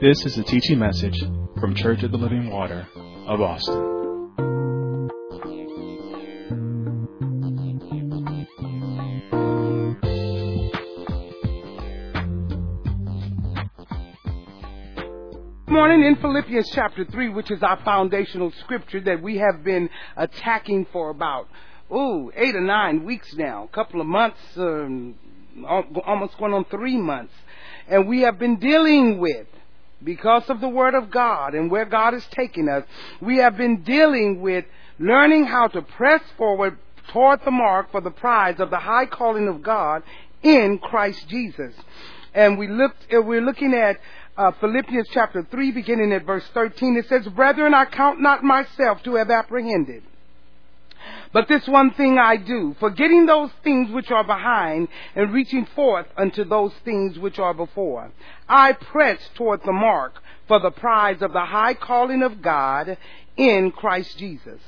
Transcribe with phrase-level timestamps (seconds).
[0.00, 1.18] This is a teaching message
[1.58, 2.86] from Church of the Living Water
[3.26, 3.88] of Austin.
[15.68, 20.86] morning in Philippians chapter 3, which is our foundational scripture that we have been attacking
[20.92, 21.48] for about,
[21.92, 25.16] ooh, eight or nine weeks now, a couple of months, um,
[26.06, 27.32] almost going on three months.
[27.88, 29.48] And we have been dealing with,
[30.02, 32.84] because of the Word of God and where God is taking us,
[33.20, 34.64] we have been dealing with
[34.98, 39.48] learning how to press forward toward the mark for the prize of the high calling
[39.48, 40.02] of God
[40.42, 41.74] in Christ Jesus.
[42.34, 43.98] And we looked, we're looking at
[44.36, 49.02] uh, Philippians chapter 3, beginning at verse 13, it says, Brethren, I count not myself
[49.02, 50.04] to have apprehended.
[51.32, 56.06] But this one thing I do, forgetting those things which are behind and reaching forth
[56.16, 58.10] unto those things which are before.
[58.48, 62.96] I press toward the mark for the prize of the high calling of God
[63.36, 64.60] in Christ Jesus.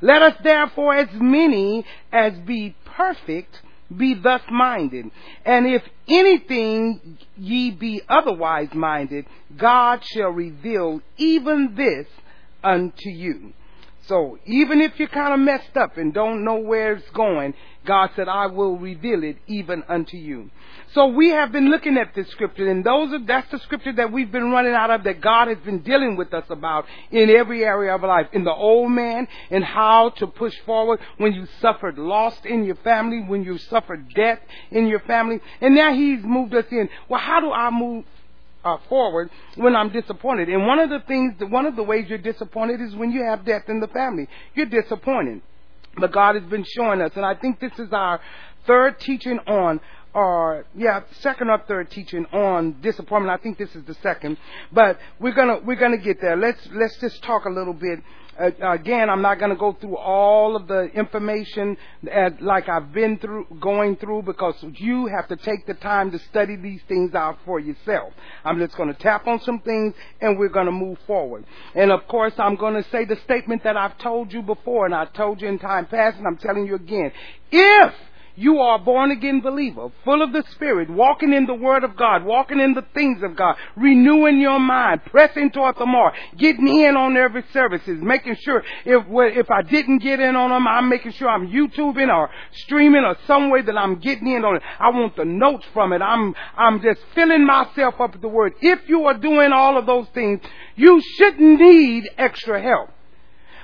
[0.00, 3.62] Let us therefore as many as be perfect
[3.94, 5.10] be thus minded.
[5.44, 12.06] And if anything ye be otherwise minded, God shall reveal even this
[12.64, 13.52] unto you.
[14.08, 17.54] So even if you're kind of messed up and don't know where it's going,
[17.84, 20.50] God said, I will reveal it even unto you.
[20.92, 24.12] So we have been looking at this scripture, and those are, that's the scripture that
[24.12, 27.64] we've been running out of that God has been dealing with us about in every
[27.64, 28.28] area of life.
[28.32, 32.76] In the old man, and how to push forward when you suffered loss in your
[32.76, 34.38] family, when you suffered death
[34.70, 35.40] in your family.
[35.60, 36.88] And now he's moved us in.
[37.08, 38.04] Well, how do I move
[38.66, 40.48] uh, forward when I'm disappointed.
[40.48, 43.44] And one of the things, one of the ways you're disappointed is when you have
[43.44, 44.28] death in the family.
[44.54, 45.40] You're disappointed.
[45.98, 48.20] But God has been showing us, and I think this is our
[48.66, 49.80] third teaching on
[50.12, 53.38] or yeah, second or third teaching on disappointment.
[53.38, 54.38] I think this is the second,
[54.72, 56.36] but we're gonna we're gonna get there.
[56.36, 58.00] Let's let's just talk a little bit.
[58.38, 61.76] Uh, again, I'm not going to go through all of the information
[62.10, 66.18] at, like I've been through going through because you have to take the time to
[66.18, 68.12] study these things out for yourself.
[68.44, 71.44] I'm just going to tap on some things and we're going to move forward.
[71.74, 74.94] And of course, I'm going to say the statement that I've told you before and
[74.94, 77.12] I told you in time past and I'm telling you again.
[77.50, 77.94] If
[78.36, 81.96] you are a born again believer, full of the Spirit, walking in the Word of
[81.96, 86.68] God, walking in the things of God, renewing your mind, pressing toward the mark, getting
[86.68, 89.04] in on every services, making sure if
[89.36, 93.16] if I didn't get in on them, I'm making sure I'm YouTubing or streaming or
[93.26, 94.62] some way that I'm getting in on it.
[94.78, 96.02] I want the notes from it.
[96.02, 98.52] I'm I'm just filling myself up with the Word.
[98.60, 100.40] If you are doing all of those things,
[100.74, 102.90] you shouldn't need extra help.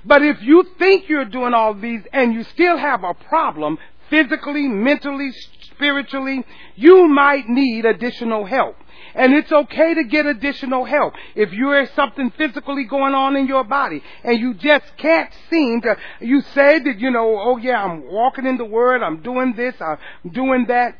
[0.04, 3.78] But if you think you're doing all these and you still have a problem,
[4.12, 5.32] physically, mentally,
[5.74, 6.44] spiritually,
[6.76, 8.76] you might need additional help.
[9.14, 11.14] And it's okay to get additional help.
[11.34, 15.96] If you're something physically going on in your body and you just can't seem to,
[16.20, 19.74] you say that, you know, oh yeah, I'm walking in the Word, I'm doing this,
[19.80, 19.98] I'm
[20.30, 20.98] doing that.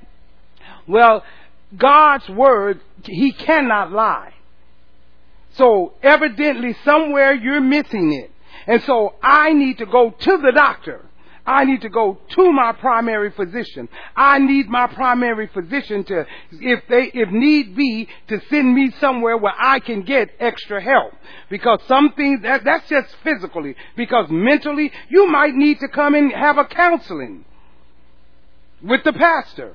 [0.89, 1.23] Well,
[1.77, 4.33] God's Word, He cannot lie.
[5.53, 8.31] So evidently somewhere you're missing it.
[8.67, 11.05] And so I need to go to the doctor
[11.45, 13.89] I need to go to my primary physician.
[14.15, 19.37] I need my primary physician to, if they, if need be, to send me somewhere
[19.37, 21.13] where I can get extra help.
[21.51, 23.75] Because some things, that, that's just physically.
[23.97, 27.45] Because mentally, you might need to come and have a counseling
[28.81, 29.73] with the pastor.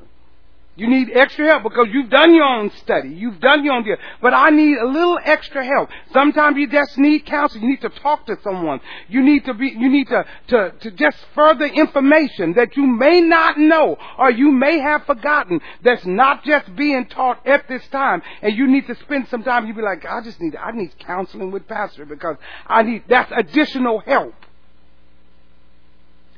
[0.78, 3.10] You need extra help because you've done your own study.
[3.10, 3.98] You've done your own deal.
[4.22, 5.90] But I need a little extra help.
[6.14, 7.60] Sometimes you just need counsel.
[7.60, 8.80] You need to talk to someone.
[9.10, 13.22] You need to be, you need to, to, to just further information that you may
[13.22, 18.22] not know or you may have forgotten that's not just being taught at this time.
[18.44, 19.66] And you need to spend some time.
[19.66, 23.32] You'd be like, I just need, I need counseling with pastor because I need, that's
[23.36, 24.36] additional help.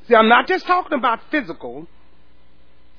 [0.08, 1.88] See, I'm not just talking about physical.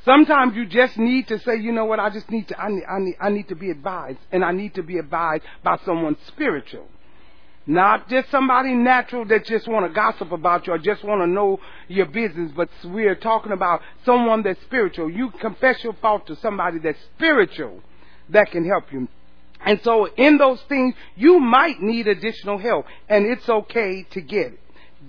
[0.04, 2.84] Sometimes you just need to say, you know what, I just need to, I need,
[2.88, 6.16] I need, I need to be advised, and I need to be advised by someone
[6.26, 6.86] spiritual.
[7.66, 11.26] Not just somebody natural that just want to gossip about you or just want to
[11.26, 15.10] know your business, but we're talking about someone that's spiritual.
[15.10, 17.82] You confess your fault to somebody that's spiritual
[18.30, 19.06] that can help you.
[19.62, 24.54] And so in those things, you might need additional help, and it's okay to get
[24.54, 24.60] it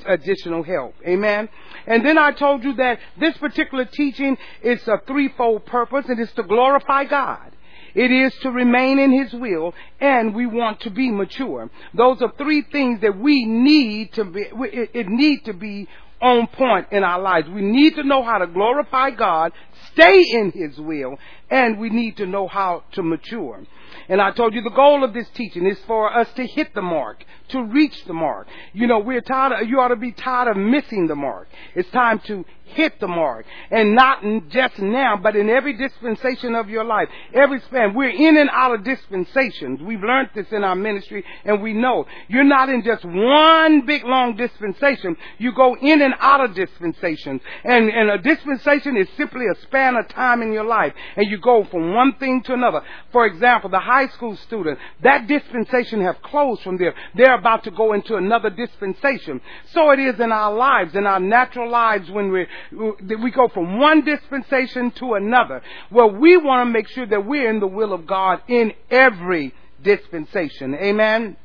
[0.05, 0.95] additional help.
[1.07, 1.49] Amen.
[1.87, 6.05] And then I told you that this particular teaching is a threefold purpose.
[6.09, 7.51] It is to glorify God.
[7.93, 11.69] It is to remain in His will, and we want to be mature.
[11.93, 15.87] Those are three things that we need to be, it, it need to be
[16.21, 17.49] on point in our lives.
[17.49, 19.51] We need to know how to glorify God,
[19.93, 21.17] stay in His will,
[21.49, 23.63] and we need to know how to mature.
[24.09, 26.81] And I told you the goal of this teaching is for us to hit the
[26.81, 28.47] mark, to reach the mark.
[28.73, 31.47] You know, we're tired of, you ought to be tired of missing the mark.
[31.75, 33.45] It's time to hit the mark.
[33.69, 37.09] And not just now, but in every dispensation of your life.
[37.33, 37.93] Every span.
[37.93, 39.81] We're in and out of dispensations.
[39.81, 42.05] We've learned this in our ministry and we know.
[42.27, 45.17] You're not in just one big long dispensation.
[45.37, 47.41] You go in and out of dispensations.
[47.63, 50.93] And, and a dispensation is simply a span of time in your life.
[51.15, 52.83] And you go from one thing to another.
[53.11, 56.93] For example, the high school student, that dispensation have closed from there.
[57.15, 59.39] They're about to go into another dispensation.
[59.71, 63.79] So it is in our lives, in our natural lives when we're we go from
[63.79, 65.61] one dispensation to another.
[65.89, 69.53] Well, we want to make sure that we're in the will of God in every
[69.81, 70.75] dispensation.
[70.75, 71.37] Amen.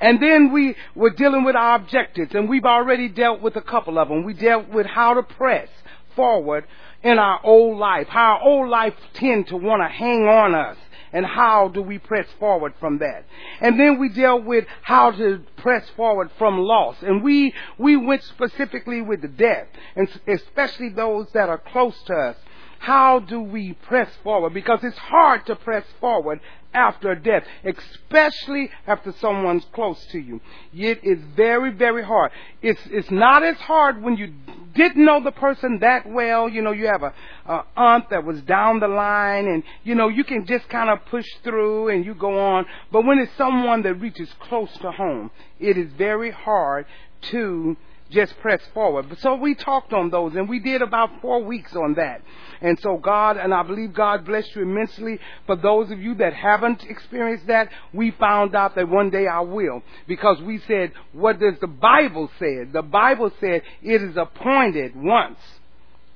[0.00, 3.98] And then we were dealing with our objectives, and we've already dealt with a couple
[3.98, 4.24] of them.
[4.24, 5.68] We dealt with how to press
[6.14, 6.64] forward
[7.04, 10.76] in our old life, how our old life tend to want to hang on us
[11.12, 13.24] and how do we press forward from that.
[13.60, 16.96] And then we dealt with how to press forward from loss.
[17.02, 22.14] And we, we went specifically with the death, and especially those that are close to
[22.14, 22.36] us.
[22.84, 24.52] How do we press forward?
[24.52, 26.38] Because it's hard to press forward
[26.74, 30.38] after death, especially after someone's close to you.
[30.74, 32.30] It is very, very hard.
[32.60, 34.34] It's, it's not as hard when you
[34.74, 36.46] didn't know the person that well.
[36.46, 37.14] You know, you have a,
[37.46, 41.06] a aunt that was down the line and, you know, you can just kind of
[41.06, 42.66] push through and you go on.
[42.92, 46.84] But when it's someone that reaches close to home, it is very hard
[47.30, 47.78] to
[48.10, 49.06] just press forward.
[49.20, 52.22] So we talked on those and we did about four weeks on that.
[52.60, 55.18] And so God, and I believe God blessed you immensely.
[55.46, 59.40] For those of you that haven't experienced that, we found out that one day I
[59.40, 59.82] will.
[60.06, 62.64] Because we said, what does the Bible say?
[62.64, 65.38] The Bible said it is appointed once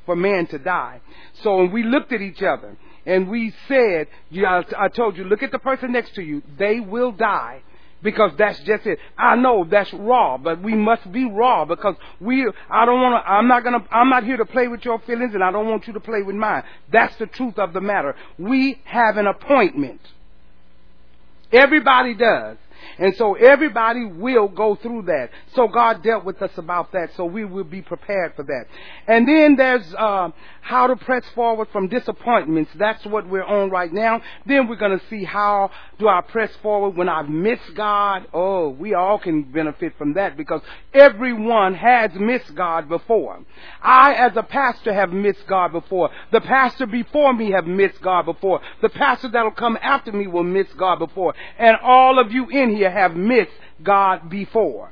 [0.06, 1.00] for man to die.
[1.43, 2.76] So we looked at each other
[3.06, 4.08] and we said,
[4.79, 6.43] I told you, look at the person next to you.
[6.58, 7.62] They will die
[8.02, 8.98] because that's just it.
[9.16, 13.30] I know that's raw, but we must be raw because we, I don't want to,
[13.30, 15.86] I'm not to, I'm not here to play with your feelings and I don't want
[15.86, 16.62] you to play with mine.
[16.92, 18.14] That's the truth of the matter.
[18.38, 20.00] We have an appointment.
[21.52, 22.56] Everybody does.
[22.98, 25.30] And so everybody will go through that.
[25.54, 28.64] So God dealt with us about that, so we will be prepared for that.
[29.06, 30.30] And then there's uh,
[30.60, 32.70] how to press forward from disappointments.
[32.75, 34.20] That's what we're on right now.
[34.46, 38.26] Then we're going to see how do I press forward when I've missed God.
[38.32, 40.60] Oh, we all can benefit from that because
[40.92, 43.44] everyone has missed God before.
[43.82, 46.10] I, as a pastor, have missed God before.
[46.32, 48.60] The pastor before me have missed God before.
[48.82, 51.34] The pastor that'll come after me will miss God before.
[51.58, 54.90] And all of you in here have missed God before.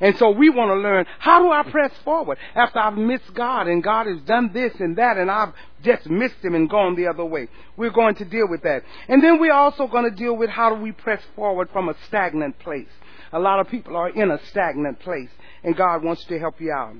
[0.00, 3.66] And so we want to learn how do I press forward after I've missed God
[3.66, 7.06] and God has done this and that and I've just missed Him and gone the
[7.06, 7.48] other way.
[7.76, 8.82] We're going to deal with that.
[9.08, 11.94] And then we're also going to deal with how do we press forward from a
[12.06, 12.88] stagnant place.
[13.32, 15.30] A lot of people are in a stagnant place
[15.64, 16.96] and God wants to help you out.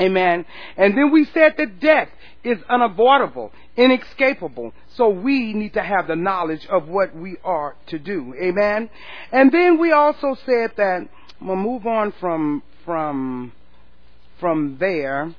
[0.00, 0.44] Amen.
[0.76, 2.08] And then we said that death
[2.44, 4.72] is unavoidable, inescapable.
[4.94, 8.34] So we need to have the knowledge of what we are to do.
[8.40, 8.90] Amen.
[9.32, 11.08] And then we also said that
[11.40, 13.52] gonna move on from from
[14.40, 15.34] from there.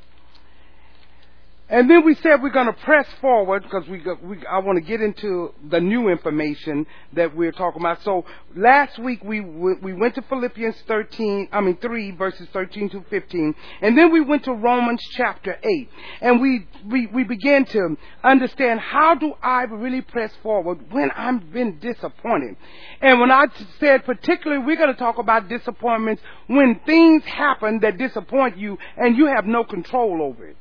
[1.72, 4.82] And then we said we're going to press forward because we, we, I want to
[4.82, 8.02] get into the new information that we're talking about.
[8.02, 13.06] So last week we we went to Philippians 13, I mean 3 verses 13 to
[13.08, 15.90] 15, and then we went to Romans chapter 8,
[16.22, 21.54] and we we we began to understand how do I really press forward when I've
[21.54, 22.56] been disappointed.
[23.00, 23.46] And when I
[23.80, 29.16] said particularly we're going to talk about disappointments when things happen that disappoint you and
[29.16, 30.58] you have no control over it.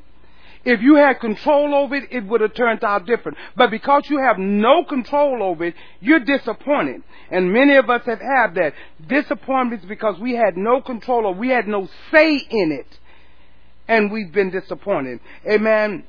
[0.68, 3.38] If you had control over it, it would have turned out different.
[3.56, 7.02] But because you have no control over it, you're disappointed.
[7.30, 8.74] And many of us have had that.
[9.06, 12.98] Disappointment is because we had no control or we had no say in it.
[13.88, 15.20] And we've been disappointed.
[15.50, 16.04] Amen.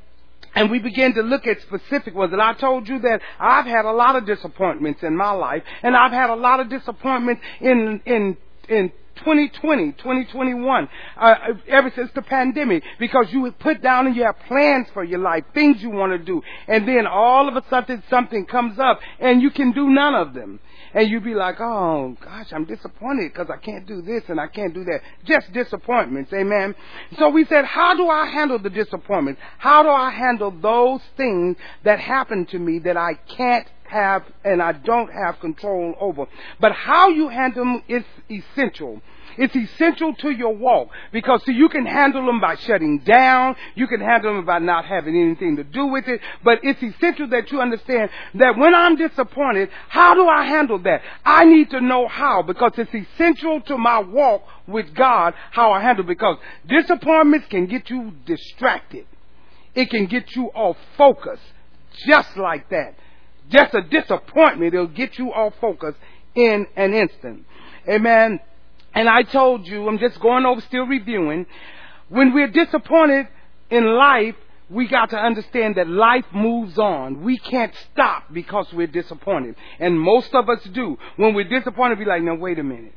[0.53, 2.33] And we begin to look at specific ones.
[2.33, 5.63] And I told you that I've had a lot of disappointments in my life.
[5.83, 8.35] And I've had a lot of disappointments in, in,
[8.67, 11.35] in 2020, 2021, uh,
[11.67, 15.43] ever since the pandemic, because you put down and you have plans for your life,
[15.53, 19.41] things you want to do, and then all of a sudden something comes up and
[19.41, 20.59] you can do none of them.
[20.91, 24.47] And you be like, oh gosh, I'm disappointed because I can't do this and I
[24.47, 25.01] can't do that.
[25.23, 26.73] Just disappointments, amen.
[27.19, 29.39] So we said, how do I handle the disappointments?
[29.59, 34.61] How do I handle those things that happen to me that I can't have and
[34.61, 36.25] I don't have control over.
[36.59, 39.01] But how you handle them is essential.
[39.37, 43.55] It's essential to your walk because see, you can handle them by shutting down.
[43.75, 46.19] You can handle them by not having anything to do with it.
[46.43, 51.01] But it's essential that you understand that when I'm disappointed, how do I handle that?
[51.23, 55.81] I need to know how because it's essential to my walk with God how I
[55.81, 59.05] handle because disappointments can get you distracted.
[59.73, 61.39] It can get you off focus
[62.05, 62.95] just like that.
[63.49, 65.95] Just a disappointment, it'll get you off focus
[66.35, 67.45] in an instant.
[67.87, 68.39] Amen.
[68.93, 71.45] And I told you, I'm just going over, still reviewing.
[72.09, 73.27] When we're disappointed
[73.69, 74.35] in life,
[74.69, 77.23] we got to understand that life moves on.
[77.23, 79.55] We can't stop because we're disappointed.
[79.79, 80.97] And most of us do.
[81.15, 82.93] When we're disappointed, we like, now wait a minute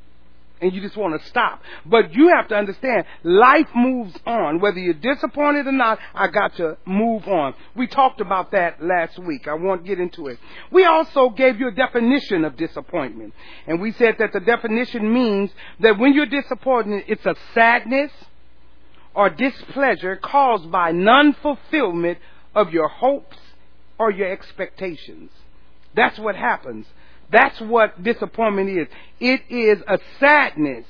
[0.62, 1.60] and you just want to stop.
[1.84, 4.60] But you have to understand, life moves on.
[4.60, 7.54] Whether you're disappointed or not, I got to move on.
[7.76, 9.48] We talked about that last week.
[9.48, 10.38] I won't get into it.
[10.70, 13.34] We also gave you a definition of disappointment.
[13.66, 15.50] And we said that the definition means
[15.80, 18.12] that when you're disappointed, it's a sadness
[19.14, 22.18] or displeasure caused by non-fulfillment
[22.54, 23.36] of your hopes
[23.98, 25.30] or your expectations.
[25.94, 26.86] That's what happens.
[27.32, 28.88] That's what disappointment is.
[29.18, 30.84] It is a sadness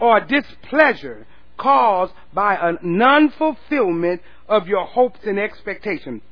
[0.00, 1.26] or displeasure
[1.58, 6.22] caused by a non-fulfillment of your hopes and expectations.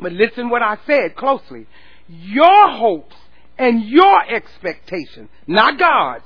[0.00, 1.66] But listen what I said closely.
[2.06, 3.16] Your hopes
[3.56, 6.24] and your expectations, not God's,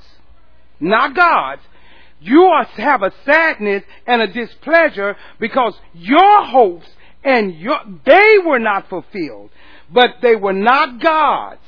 [0.80, 1.62] not God's,
[2.20, 6.88] you have a sadness and a displeasure because your hopes
[7.22, 9.50] and your, they were not fulfilled,
[9.92, 11.60] but they were not God's.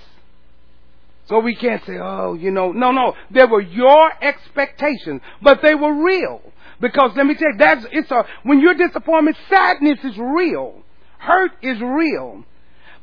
[1.31, 3.15] So we can't say, oh, you know, no, no.
[3.31, 6.43] They were your expectations, but they were real.
[6.81, 10.83] Because let me tell you, that's, it's a, when you're disappointed, sadness is real.
[11.19, 12.45] Hurt is real.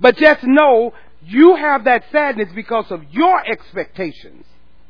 [0.02, 0.94] But just know,
[1.24, 4.46] you have that sadness because of your expectations.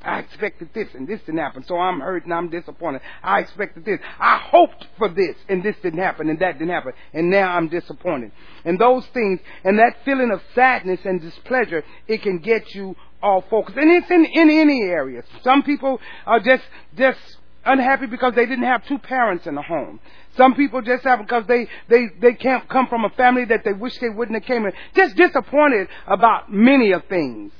[0.07, 3.01] I expected this and this didn't happen, so I'm hurt and I'm disappointed.
[3.21, 3.99] I expected this.
[4.19, 7.67] I hoped for this and this didn't happen and that didn't happen, and now I'm
[7.67, 8.31] disappointed.
[8.63, 13.43] And those things and that feeling of sadness and displeasure, it can get you all
[13.49, 13.77] focused.
[13.77, 15.23] And it's in, in any area.
[15.43, 16.63] Some people are just,
[16.97, 17.19] just
[17.65, 19.99] unhappy because they didn't have two parents in the home.
[20.37, 23.73] Some people just have because they, they, they can't come from a family that they
[23.73, 24.71] wish they wouldn't have came in.
[24.95, 27.51] Just disappointed about many of things.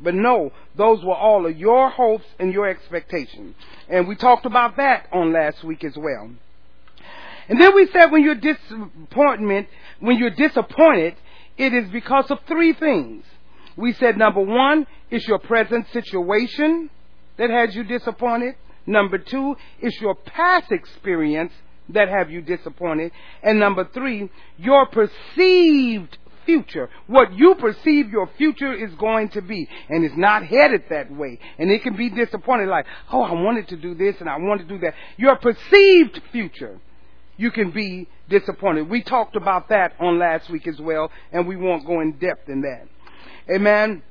[0.00, 3.54] But no, those were all of your hopes and your expectations.
[3.88, 6.30] And we talked about that on last week as well.
[7.48, 9.68] And then we said when you're disappointment,
[10.00, 11.14] when you're disappointed,
[11.56, 13.24] it is because of three things.
[13.76, 16.90] We said number one, it's your present situation
[17.38, 18.56] that has you disappointed.
[18.86, 21.52] Number two, it's your past experience
[21.90, 23.12] that have you disappointed.
[23.42, 26.88] And number three, your perceived future.
[27.06, 29.68] What you perceive your future is going to be.
[29.90, 31.38] And it's not headed that way.
[31.58, 34.68] And it can be disappointed like, oh, I wanted to do this and I wanted
[34.68, 34.94] to do that.
[35.18, 36.80] Your perceived future,
[37.36, 38.88] you can be disappointed.
[38.88, 42.48] We talked about that on last week as well, and we won't go in depth
[42.48, 42.86] in that.
[43.54, 44.02] Amen.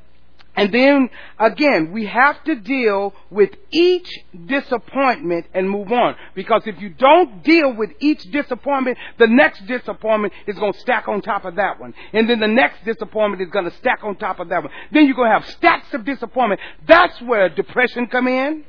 [0.55, 1.09] And then
[1.39, 4.09] again, we have to deal with each
[4.45, 6.15] disappointment and move on.
[6.33, 11.07] Because if you don't deal with each disappointment, the next disappointment is going to stack
[11.07, 11.93] on top of that one.
[12.13, 14.71] And then the next disappointment is going to stack on top of that one.
[14.91, 16.61] Then you're going to have stacks of disappointment.
[16.87, 18.63] That's where depression come in.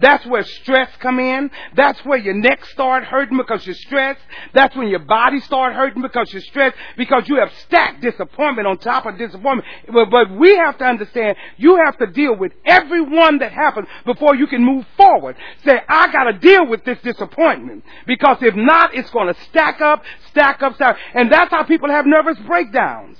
[0.00, 1.50] That's where stress come in.
[1.74, 4.20] That's where your neck start hurting because you're stressed.
[4.54, 8.78] That's when your body start hurting because you're stressed because you have stacked disappointment on
[8.78, 9.66] top of disappointment.
[9.92, 13.88] But, but we have to understand you have to deal with every one that happens
[14.04, 15.36] before you can move forward.
[15.64, 20.62] Say, I gotta deal with this disappointment because if not, it's gonna stack up, stack
[20.62, 21.00] up, stack up.
[21.14, 23.18] And that's how people have nervous breakdowns.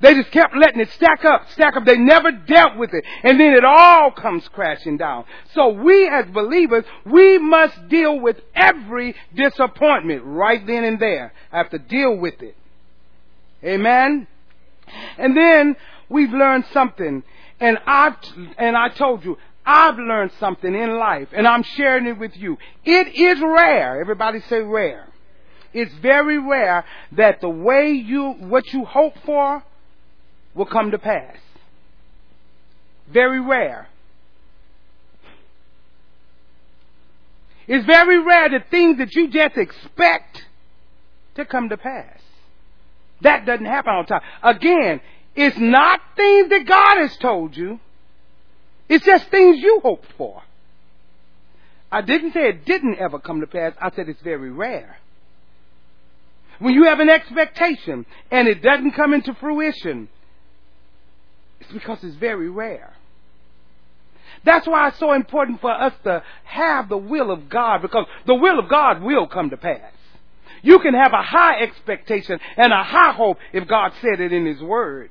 [0.00, 1.84] They just kept letting it stack up, stack up.
[1.86, 3.04] They never dealt with it.
[3.22, 5.24] And then it all comes crashing down.
[5.54, 11.32] So we as believers, we must deal with every disappointment right then and there.
[11.50, 12.56] I have to deal with it.
[13.64, 14.26] Amen?
[15.16, 15.76] And then
[16.10, 17.22] we've learned something.
[17.58, 18.16] And I've,
[18.58, 22.58] and I told you, I've learned something in life and I'm sharing it with you.
[22.84, 23.98] It is rare.
[24.00, 25.08] Everybody say rare.
[25.72, 29.64] It's very rare that the way you, what you hope for,
[30.56, 31.36] will come to pass.
[33.12, 33.88] Very rare.
[37.68, 40.44] It's very rare the things that you just expect
[41.34, 42.20] to come to pass.
[43.20, 44.22] That doesn't happen all the time.
[44.42, 45.00] Again,
[45.34, 47.78] it's not things that God has told you.
[48.88, 50.42] It's just things you hoped for.
[51.90, 53.72] I didn't say it didn't ever come to pass.
[53.80, 54.98] I said it's very rare.
[56.58, 60.08] When you have an expectation and it doesn't come into fruition,
[61.72, 62.94] because it's very rare.
[64.44, 68.34] That's why it's so important for us to have the will of God because the
[68.34, 69.92] will of God will come to pass.
[70.62, 74.46] You can have a high expectation and a high hope if God said it in
[74.46, 75.10] His Word.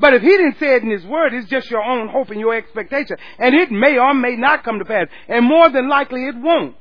[0.00, 2.40] But if He didn't say it in His Word, it's just your own hope and
[2.40, 3.16] your expectation.
[3.38, 5.08] And it may or may not come to pass.
[5.28, 6.76] And more than likely it won't.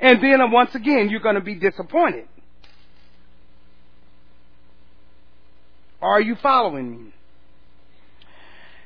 [0.00, 2.26] And then uh, once again, you're going to be disappointed.
[6.00, 7.12] Are you following me?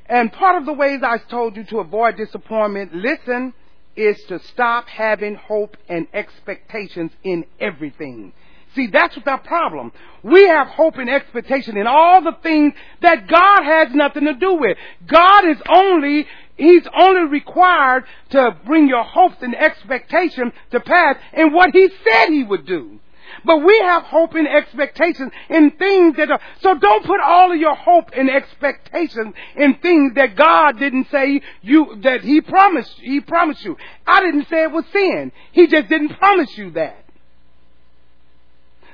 [0.09, 3.55] And part of the ways I told you to avoid disappointment, listen,
[3.97, 8.33] is to stop having hope and expectations in everything.
[8.75, 9.91] See, that's the problem.
[10.23, 14.55] We have hope and expectation in all the things that God has nothing to do
[14.55, 14.77] with.
[15.07, 21.55] God is only, He's only required to bring your hopes and expectation to pass in
[21.55, 23.01] what He said He would do.
[23.45, 27.59] But we have hope and expectations in things that are, so don't put all of
[27.59, 33.21] your hope and expectations in things that God didn't say you, that He promised, He
[33.21, 33.77] promised you.
[34.07, 35.33] I didn't say it was sin.
[35.53, 37.07] He just didn't promise you that.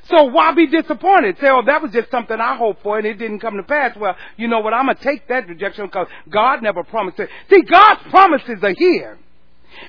[0.04, 1.36] So why be disappointed?
[1.40, 3.96] Say, oh, that was just something I hoped for and it didn't come to pass.
[3.96, 4.74] Well, you know what?
[4.74, 7.30] I'm going to take that rejection because God never promised it.
[7.48, 9.18] See, God's promises are here.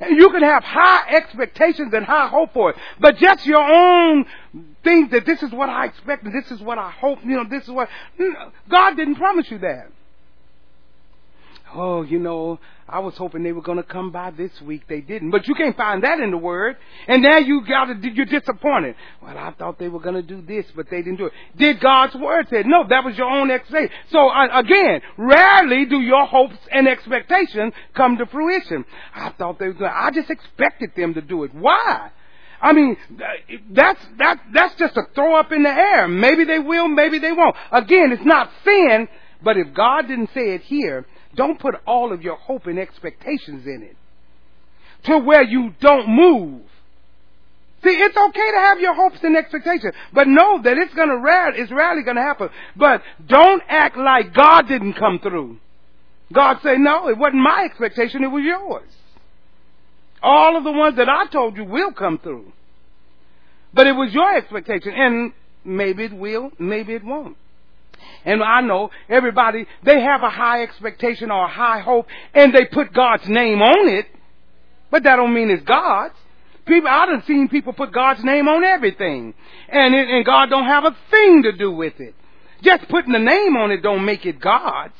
[0.09, 4.25] You can have high expectations and high hope for it, but just your own
[4.83, 7.45] things that this is what I expect and this is what I hope, you know,
[7.49, 7.89] this is what,
[8.69, 9.91] God didn't promise you that.
[11.75, 14.83] Oh, you know, I was hoping they were going to come by this week.
[14.87, 15.31] They didn't.
[15.31, 16.77] But you can't find that in the Word.
[17.07, 18.95] And now you got to, you're disappointed.
[19.21, 21.33] Well, I thought they were going to do this, but they didn't do it.
[21.57, 23.95] Did God's Word say No, that was your own expectation.
[24.11, 28.85] So uh, again, rarely do your hopes and expectations come to fruition.
[29.15, 31.53] I thought they were going I just expected them to do it.
[31.55, 32.11] Why?
[32.61, 32.95] I mean,
[33.71, 36.07] that's, that, that's just a throw up in the air.
[36.07, 37.55] Maybe they will, maybe they won't.
[37.71, 39.09] Again, it's not sin,
[39.43, 43.65] but if God didn't say it here, don't put all of your hope and expectations
[43.65, 43.97] in it
[45.05, 46.61] to where you don't move.
[47.83, 51.53] See, it's okay to have your hopes and expectations, but know that it's gonna rare,
[51.53, 52.49] it's rarely gonna happen.
[52.77, 55.57] But don't act like God didn't come through.
[56.31, 58.89] God said, no, it wasn't my expectation, it was yours.
[60.21, 62.53] All of the ones that I told you will come through.
[63.73, 65.33] But it was your expectation, and
[65.65, 67.35] maybe it will, maybe it won't.
[68.25, 72.65] And I know everybody, they have a high expectation or a high hope and they
[72.65, 74.05] put God's name on it.
[74.91, 76.15] But that don't mean it's God's.
[76.65, 79.33] People, I've done seen people put God's name on everything.
[79.69, 82.15] And, it, and God don't have a thing to do with it.
[82.61, 84.93] Just putting the name on it don't make it God's.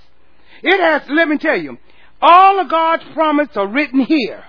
[0.62, 1.78] It has, let me tell you,
[2.22, 4.44] all of God's promises are written here.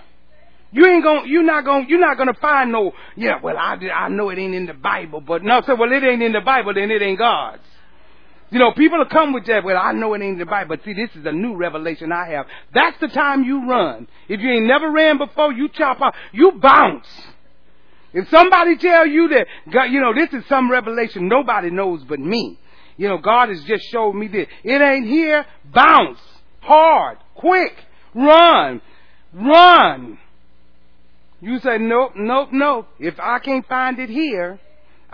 [0.72, 4.08] You ain't gonna, you're not gonna, you're not gonna find no, yeah, well, I, I
[4.08, 6.74] know it ain't in the Bible, but no, so, well, it ain't in the Bible,
[6.74, 7.62] then it ain't God's.
[8.54, 10.76] You know, people will come with that, well, I know it ain't in the Bible,
[10.76, 12.46] but see, this is a new revelation I have.
[12.72, 14.06] That's the time you run.
[14.28, 17.08] If you ain't never ran before, you chop out, you bounce.
[18.12, 22.20] If somebody tell you that, God, you know, this is some revelation nobody knows but
[22.20, 22.56] me.
[22.96, 24.46] You know, God has just showed me this.
[24.62, 26.20] It ain't here, bounce.
[26.60, 27.74] Hard, quick,
[28.14, 28.80] run,
[29.32, 30.16] run.
[31.40, 32.86] You say, nope, nope, nope.
[33.00, 34.60] If I can't find it here,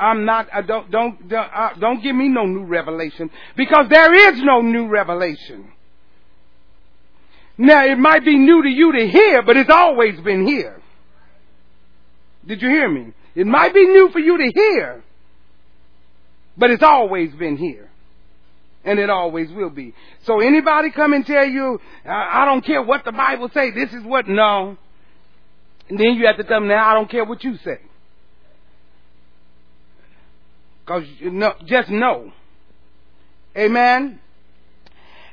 [0.00, 4.32] I'm not, I don't, don't, don't, uh, don't give me no new revelation because there
[4.32, 5.70] is no new revelation.
[7.58, 10.80] Now, it might be new to you to hear, but it's always been here.
[12.46, 13.12] Did you hear me?
[13.34, 15.04] It might be new for you to hear,
[16.56, 17.90] but it's always been here.
[18.82, 19.92] And it always will be.
[20.24, 24.02] So anybody come and tell you, I don't care what the Bible say, this is
[24.04, 24.78] what, no.
[25.90, 27.78] And then you have to tell them, now I don't care what you say.
[30.90, 32.33] Cause you know, just know.
[33.57, 34.18] Amen.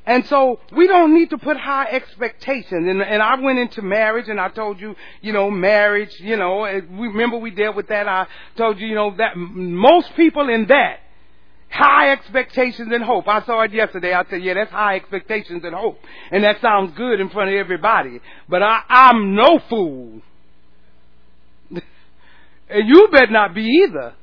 [0.06, 2.88] And so we don't need to put high expectations.
[2.88, 6.62] And, and I went into marriage and I told you, you know, marriage, you know,
[6.62, 8.08] remember we dealt with that.
[8.08, 11.00] I told you, you know, that most people in that
[11.72, 13.28] high expectations and hope.
[13.28, 14.13] I saw it yesterday.
[14.13, 16.00] I said, yeah, that's high expectations and hope.
[16.30, 18.22] And that sounds good in front of everybody.
[18.48, 20.22] But I, I'm no fool.
[21.72, 24.13] and you better not be either.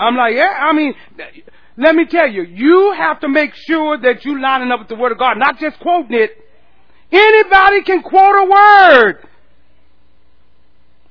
[0.00, 0.94] I'm like, yeah, I mean,
[1.76, 4.96] let me tell you, you have to make sure that you're lining up with the
[4.96, 6.30] Word of God, not just quoting it.
[7.12, 9.26] Anybody can quote a word.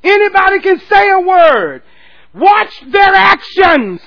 [0.04, 1.84] Anybody can say a word.
[2.34, 4.02] Watch their actions.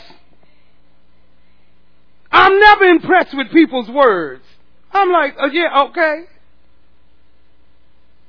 [2.31, 4.42] I'm never impressed with people's words.
[4.90, 6.25] I'm like, oh, yeah, okay.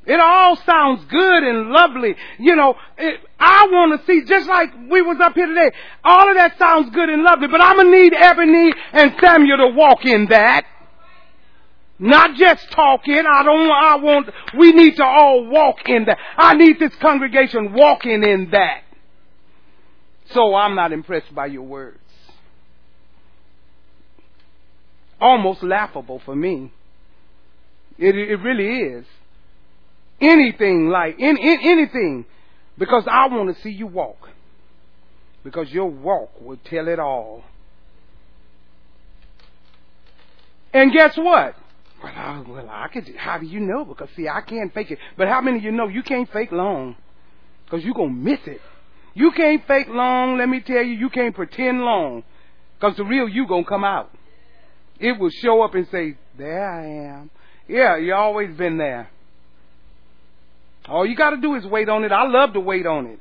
[0.06, 2.16] It all sounds good and lovely.
[2.38, 5.72] You know, it, I want to see, just like we was up here today,
[6.04, 9.58] all of that sounds good and lovely, but I'm going to need Ebony and Samuel
[9.58, 10.66] to walk in that.
[12.00, 13.24] Not just talking.
[13.26, 16.18] I don't, I want, we need to all walk in that.
[16.38, 18.82] I need this congregation walking in that.
[20.32, 22.00] So I'm not impressed by your words.
[25.22, 26.74] Almost laughable for me.
[27.98, 29.06] It, it really is.
[30.24, 32.26] Anything like, in, in, anything.
[32.78, 34.30] Because I want to see you walk.
[35.44, 37.44] Because your walk will tell it all.
[40.74, 41.56] And guess what?
[42.02, 43.16] Well, I, well, I could.
[43.16, 43.86] How do you know?
[43.86, 45.00] Because see, I can't fake it.
[45.18, 46.96] But how many of you know you can't fake long?
[47.66, 48.62] Because you're gonna miss it.
[49.14, 50.38] You can't fake long.
[50.38, 52.24] Let me tell you, you can't pretend long.
[52.80, 54.10] Because the real you gonna come out.
[55.00, 57.30] It will show up and say, "There I am."
[57.68, 59.10] Yeah, you always been there.
[60.88, 62.12] All you got to do is wait on it.
[62.12, 63.20] I love to wait on it.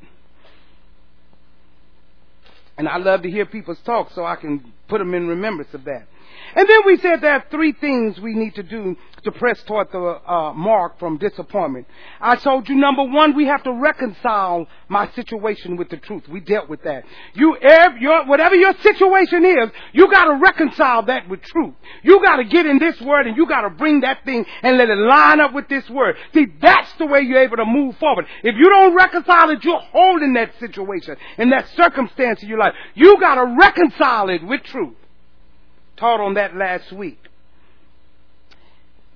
[2.76, 5.84] And I love to hear people's talk so I can put them in remembrance of
[5.84, 6.06] that.
[6.54, 9.90] And then we said there are three things we need to do to press toward
[9.92, 11.86] the uh, mark from disappointment.
[12.20, 16.28] I told you number one, we have to reconcile my situation with the truth.
[16.28, 17.04] We dealt with that.
[17.34, 17.56] You,
[18.00, 21.74] your, whatever your situation is, you got to reconcile that with truth.
[22.02, 24.76] You got to get in this word and you got to bring that thing and
[24.76, 26.16] let it line up with this word.
[26.34, 28.26] See, that's the way you're able to move forward.
[28.42, 32.74] If you don't reconcile it, you're holding that situation and that circumstance in your life.
[32.94, 34.96] You got to reconcile it with truth
[36.02, 37.20] taught on that last week.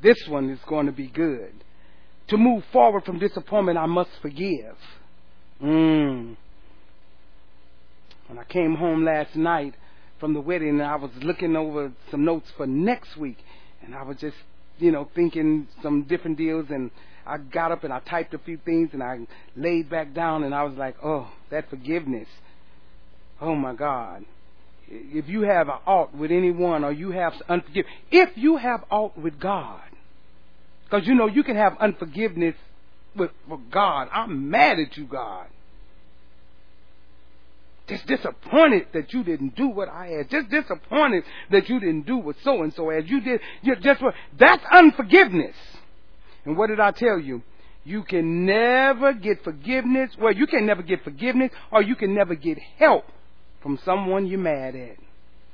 [0.02, 1.52] This one is going to be good.
[2.28, 4.76] To move forward from disappointment, I must forgive.
[5.60, 6.36] Mm.
[8.28, 9.74] When I came home last night
[10.20, 13.38] from the wedding, I was looking over some notes for next week,
[13.82, 14.36] and I was just,
[14.78, 16.92] you know, thinking some different deals, and
[17.26, 20.54] I got up and I typed a few things, and I laid back down, and
[20.54, 22.28] I was like, oh, that forgiveness.
[23.40, 24.24] Oh my God
[24.88, 29.18] if you have an ought with anyone or you have unforgiveness, if you have ought
[29.18, 29.80] with God,
[30.84, 32.54] because you know you can have unforgiveness
[33.16, 34.08] with, with God.
[34.12, 35.46] I'm mad at you, God.
[37.88, 40.30] Just disappointed that you didn't do what I had.
[40.30, 43.40] Just disappointed that you didn't do what so and so as you did.
[43.62, 44.02] You just
[44.38, 45.54] that's unforgiveness.
[46.44, 47.42] And what did I tell you?
[47.84, 50.10] You can never get forgiveness.
[50.18, 53.04] Well, you can never get forgiveness, or you can never get help
[53.66, 54.96] from someone you're mad at.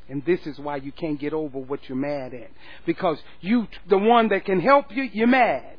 [0.07, 2.51] And this is why you can't get over what you're mad at.
[2.85, 5.79] Because you, the one that can help you, you're mad.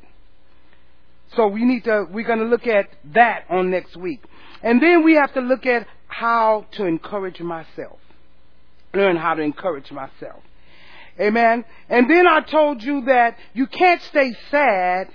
[1.35, 4.23] So we need to, we're going to look at that on next week.
[4.63, 7.99] And then we have to look at how to encourage myself.
[8.95, 10.41] Learn how to encourage myself.
[11.19, 11.63] Amen.
[11.87, 15.09] And then I told you that you can't stay sad,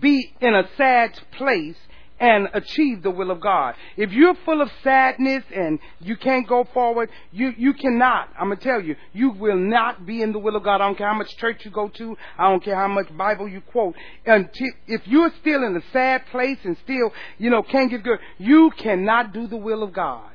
[0.00, 1.76] be in a sad place,
[2.18, 3.74] and achieve the will of God.
[3.96, 8.30] If you're full of sadness and you can't go forward, you, you cannot.
[8.38, 10.76] I'm going to tell you, you will not be in the will of God.
[10.76, 12.16] I don't care how much church you go to.
[12.38, 13.94] I don't care how much Bible you quote.
[14.24, 14.48] And
[14.86, 18.70] if you're still in a sad place and still, you know, can't get good, you
[18.78, 20.30] cannot do the will of God.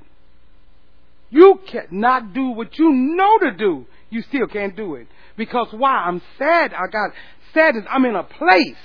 [1.31, 3.85] You cannot do what you know to do.
[4.09, 5.07] You still can't do it.
[5.37, 5.93] Because why?
[5.93, 6.73] I'm sad.
[6.73, 7.11] I got
[7.53, 7.85] sadness.
[7.89, 8.75] I'm in a place.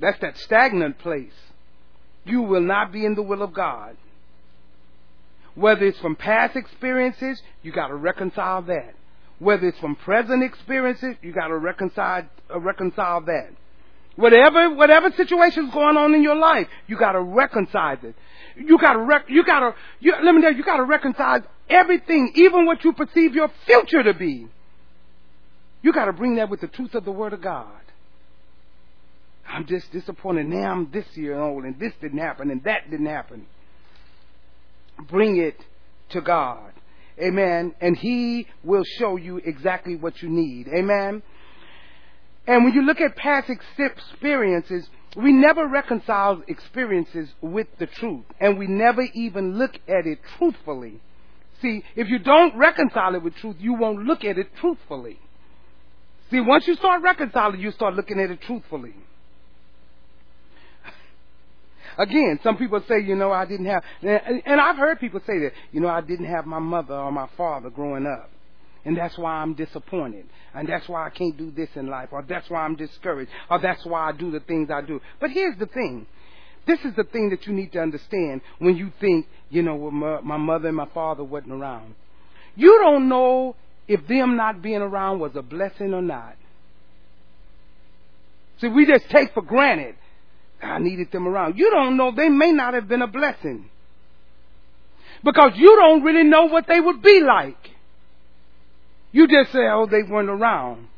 [0.00, 1.32] That's that stagnant place
[2.28, 3.96] you will not be in the will of God.
[5.54, 8.94] Whether it's from past experiences, you got to reconcile that.
[9.38, 13.50] Whether it's from present experiences, you got to reconcile uh, reconcile that.
[14.16, 18.14] Whatever whatever situation's going on in your life, you got to reconcile it.
[18.56, 20.84] You got to rec- you got to you, let me tell you, you got to
[20.84, 24.48] reconcile everything, even what you perceive your future to be.
[25.82, 27.66] You got to bring that with the truth of the Word of God.
[29.48, 30.46] I'm just disappointed.
[30.46, 33.46] Now I'm this year old and this didn't happen and that didn't happen.
[35.08, 35.56] Bring it
[36.10, 36.72] to God.
[37.20, 37.74] Amen.
[37.80, 40.68] And He will show you exactly what you need.
[40.68, 41.22] Amen.
[42.46, 48.24] And when you look at past experiences, we never reconcile experiences with the truth.
[48.40, 51.00] And we never even look at it truthfully.
[51.60, 55.18] See, if you don't reconcile it with truth, you won't look at it truthfully.
[56.30, 58.94] See, once you start reconciling, you start looking at it truthfully.
[61.98, 65.52] Again, some people say, you know, I didn't have, and I've heard people say that,
[65.72, 68.30] you know, I didn't have my mother or my father growing up.
[68.84, 70.26] And that's why I'm disappointed.
[70.54, 72.08] And that's why I can't do this in life.
[72.12, 73.30] Or that's why I'm discouraged.
[73.50, 75.00] Or that's why I do the things I do.
[75.20, 76.06] But here's the thing.
[76.66, 80.20] This is the thing that you need to understand when you think, you know, my,
[80.20, 81.96] my mother and my father wasn't around.
[82.54, 83.56] You don't know
[83.88, 86.36] if them not being around was a blessing or not.
[88.60, 89.96] See, we just take for granted
[90.62, 91.56] I needed them around.
[91.56, 93.70] You don't know, they may not have been a blessing.
[95.24, 97.56] Because you don't really know what they would be like.
[99.12, 100.88] You just say, oh, they weren't around.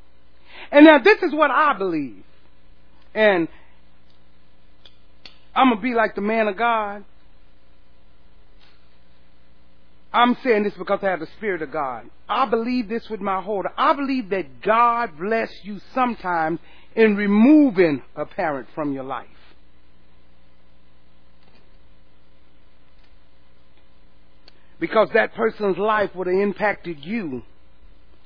[0.71, 2.23] And now this is what I believe.
[3.15, 3.49] And
[5.55, 7.05] I'm going to be like the man of God.
[10.13, 12.05] I'm saying this because I have the Spirit of God.
[12.29, 13.75] I believe this with my whole heart.
[13.77, 16.59] I believe that God bless you sometimes
[16.97, 19.27] in removing a parent from your life.
[24.81, 27.43] Because that person's life would have impacted you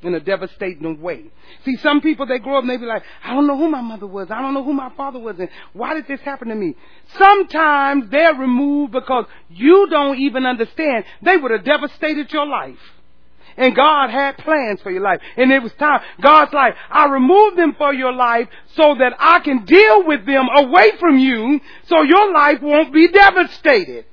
[0.02, 1.24] in a devastating way.
[1.64, 3.80] See, some people, they grow up and they be like, I don't know who my
[3.80, 4.30] mother was.
[4.30, 5.36] I don't know who my father was.
[5.38, 6.74] And why did this happen to me?
[7.18, 11.04] Sometimes they're removed because you don't even understand.
[11.22, 12.78] They would have devastated your life.
[13.56, 15.20] And God had plans for your life.
[15.36, 16.00] And it was time.
[16.20, 20.48] God's like, I removed them for your life so that I can deal with them
[20.56, 24.06] away from you so your life won't be devastated.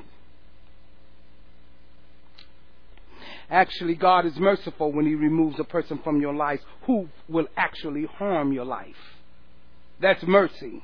[3.51, 8.05] Actually, God is merciful when He removes a person from your life who will actually
[8.05, 8.95] harm your life.
[9.99, 10.81] That's mercy.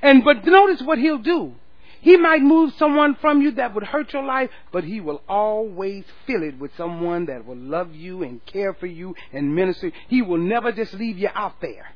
[0.00, 1.54] And, but notice what He'll do.
[2.00, 6.04] He might move someone from you that would hurt your life, but He will always
[6.26, 9.90] fill it with someone that will love you and care for you and minister.
[10.06, 11.88] He will never just leave you out there.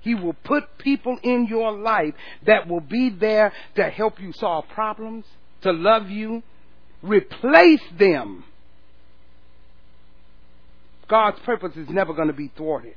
[0.00, 2.14] He will put people in your life
[2.46, 5.24] that will be there to help you solve problems,
[5.62, 6.42] to love you,
[7.02, 8.44] replace them.
[11.08, 12.96] God's purpose is never going to be thwarted.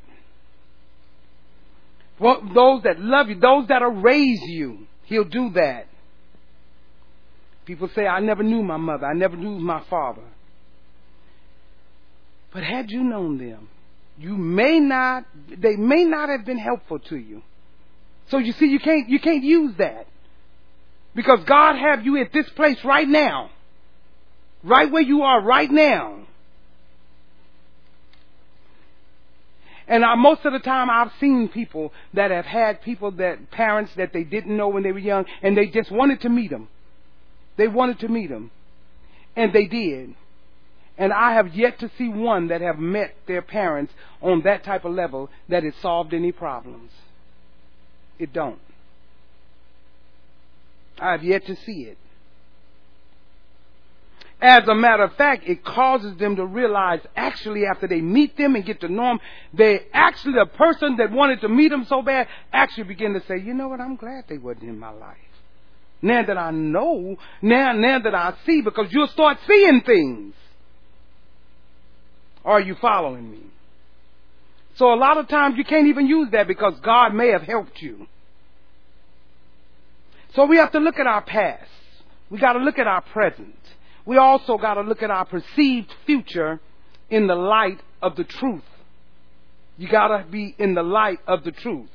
[2.19, 5.87] Well, those that love you, those that will raise you, He'll do that.
[7.65, 10.23] People say, I never knew my mother, I never knew my father.
[12.51, 13.69] But had you known them,
[14.17, 17.41] you may not, they may not have been helpful to you.
[18.29, 20.07] So you see, you can't, you can't use that.
[21.19, 23.49] Because God have you at this place right now.
[24.63, 26.19] Right where you are right now.
[29.85, 33.91] And I, most of the time I've seen people that have had people that, parents
[33.97, 36.69] that they didn't know when they were young and they just wanted to meet them.
[37.57, 38.49] They wanted to meet them.
[39.35, 40.15] And they did.
[40.97, 44.85] And I have yet to see one that have met their parents on that type
[44.85, 46.91] of level that it solved any problems.
[48.17, 48.61] It don't.
[51.01, 51.97] I have yet to see it.
[54.41, 58.55] As a matter of fact, it causes them to realize actually after they meet them
[58.55, 59.19] and get to know them,
[59.53, 63.37] they actually, the person that wanted to meet them so bad actually begin to say,
[63.37, 65.17] you know what, I'm glad they wasn't in my life.
[66.01, 70.33] Now that I know, now, now that I see, because you'll start seeing things.
[72.45, 73.41] Are you following me?
[74.75, 77.81] So a lot of times you can't even use that because God may have helped
[77.81, 78.07] you.
[80.35, 81.69] So we have to look at our past.
[82.29, 83.55] We got to look at our present.
[84.05, 86.59] We also got to look at our perceived future
[87.09, 88.63] in the light of the truth.
[89.77, 91.89] You got to be in the light of the truth.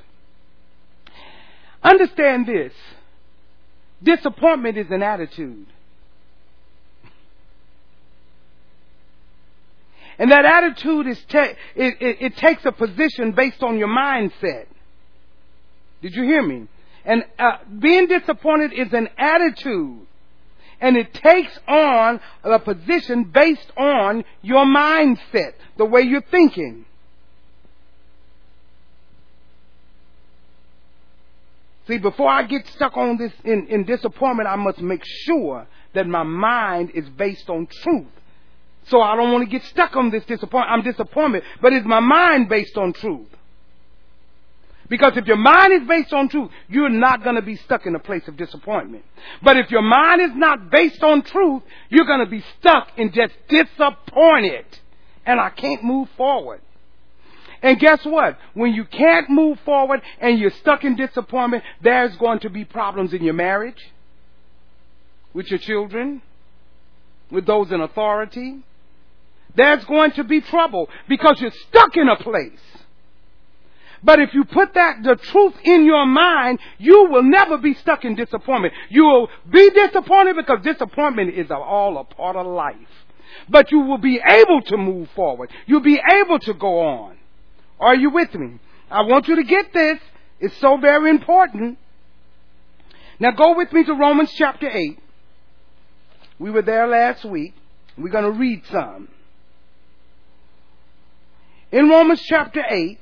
[1.83, 2.73] Understand this.
[4.03, 5.67] Disappointment is an attitude.
[10.19, 14.67] And that attitude is it, it, it takes a position based on your mindset.
[16.01, 16.69] Did you hear me?
[17.05, 20.07] And uh, being disappointed is an attitude.
[20.81, 26.85] And it takes on a position based on your mindset, the way you're thinking.
[31.87, 36.07] See, before I get stuck on this in, in disappointment, I must make sure that
[36.07, 38.07] my mind is based on truth.
[38.87, 40.71] So I don't want to get stuck on this disappointment.
[40.71, 43.29] I'm disappointed, but is my mind based on truth?
[44.89, 47.95] Because if your mind is based on truth, you're not going to be stuck in
[47.95, 49.05] a place of disappointment.
[49.43, 53.13] But if your mind is not based on truth, you're going to be stuck in
[53.13, 54.67] just disappointed.
[55.25, 56.61] And I can't move forward.
[57.63, 58.37] And guess what?
[58.53, 63.15] When you can't move forward and you're stuck in disappointment, there's going to be problems
[63.15, 63.91] in your marriage,
[65.33, 66.21] with your children,
[67.31, 68.59] with those in authority.
[69.57, 72.61] There's going to be trouble because you're stuck in a place.
[74.05, 78.05] But if you put that, the truth in your mind, you will never be stuck
[78.05, 78.75] in disappointment.
[78.91, 82.77] You will be disappointed because disappointment is all a part of life.
[83.49, 85.51] But you will be able to move forward.
[85.67, 87.17] You'll be able to go on.
[87.81, 88.61] Are you with me?
[88.91, 89.99] I want you to get this.
[90.39, 91.79] It's so very important.
[93.19, 94.99] Now go with me to Romans chapter 8.
[96.39, 97.55] We were there last week.
[97.97, 99.09] We're going to read some.
[101.73, 102.99] In Romans chapter 8,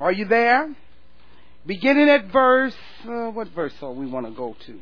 [0.00, 0.74] are you there?
[1.66, 4.78] Beginning at verse, uh, what verse are we want to go to?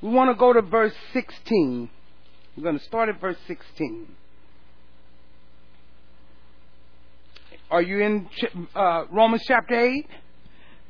[0.00, 1.90] We want to go to verse 16.
[2.56, 4.06] We're going to start at verse 16.
[7.70, 8.28] Are you in
[8.74, 10.06] uh, Romans chapter 8?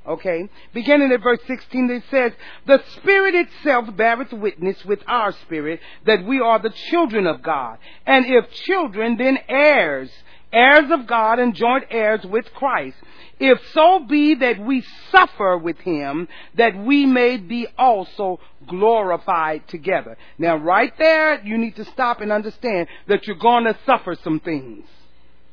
[0.07, 0.48] Okay.
[0.72, 2.33] Beginning at verse 16, it says,
[2.66, 7.79] The Spirit itself beareth witness with our spirit that we are the children of God.
[8.07, 10.11] And if children, then heirs,
[10.53, 12.97] heirs of God and joint heirs with Christ.
[13.39, 20.19] If so be that we suffer with him, that we may be also glorified together.
[20.39, 24.41] Now, right there, you need to stop and understand that you're going to suffer some
[24.41, 24.85] things.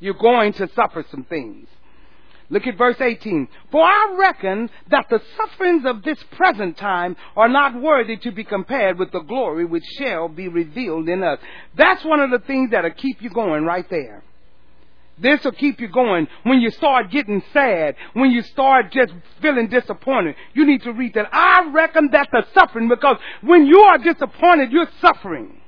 [0.00, 1.68] You're going to suffer some things.
[2.50, 3.48] Look at verse 18.
[3.70, 8.44] For I reckon that the sufferings of this present time are not worthy to be
[8.44, 11.38] compared with the glory which shall be revealed in us.
[11.76, 14.22] That's one of the things that'll keep you going right there.
[15.20, 19.68] This will keep you going when you start getting sad, when you start just feeling
[19.68, 20.36] disappointed.
[20.54, 21.28] You need to read that.
[21.32, 25.58] I reckon that the suffering, because when you are disappointed, you're suffering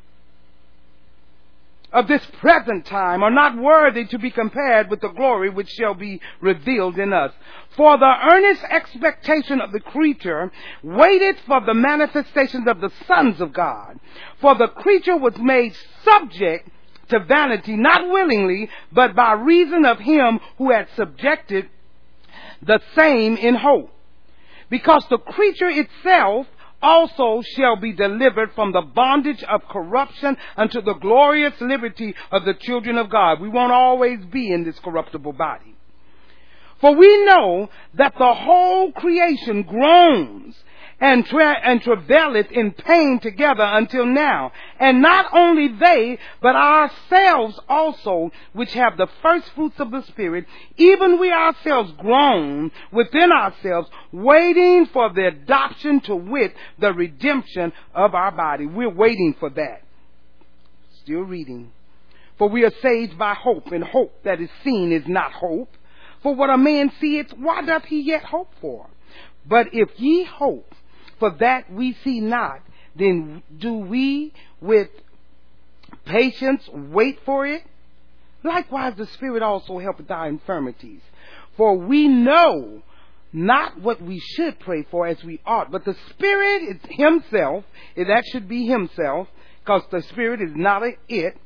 [1.92, 5.94] of this present time are not worthy to be compared with the glory which shall
[5.94, 7.32] be revealed in us.
[7.76, 13.52] For the earnest expectation of the creature waited for the manifestations of the sons of
[13.52, 13.98] God.
[14.40, 16.68] For the creature was made subject
[17.10, 21.68] to vanity, not willingly, but by reason of him who had subjected
[22.62, 23.90] the same in hope.
[24.68, 26.46] Because the creature itself
[26.82, 32.54] also shall be delivered from the bondage of corruption unto the glorious liberty of the
[32.54, 33.40] children of God.
[33.40, 35.76] We won't always be in this corruptible body.
[36.80, 40.56] For we know that the whole creation groans
[41.00, 44.52] and, tra- and travaileth in pain together until now.
[44.78, 50.44] And not only they, but ourselves also, which have the first fruits of the Spirit,
[50.76, 58.14] even we ourselves groan within ourselves, waiting for the adoption to wit, the redemption of
[58.14, 58.66] our body.
[58.66, 59.82] We're waiting for that.
[61.02, 61.72] Still reading.
[62.36, 65.74] For we are saved by hope, and hope that is seen is not hope.
[66.22, 68.86] For what a man seeth, why doth he yet hope for?
[69.46, 70.74] But if ye hope
[71.20, 72.60] for that we see not,
[72.96, 74.88] then do we with
[76.04, 77.62] patience wait for it?
[78.42, 81.02] Likewise, the Spirit also helpeth our infirmities.
[81.56, 82.82] For we know
[83.32, 87.64] not what we should pray for as we ought, but the Spirit is Himself,
[87.96, 89.28] and that should be Himself,
[89.60, 91.36] because the Spirit is not a it,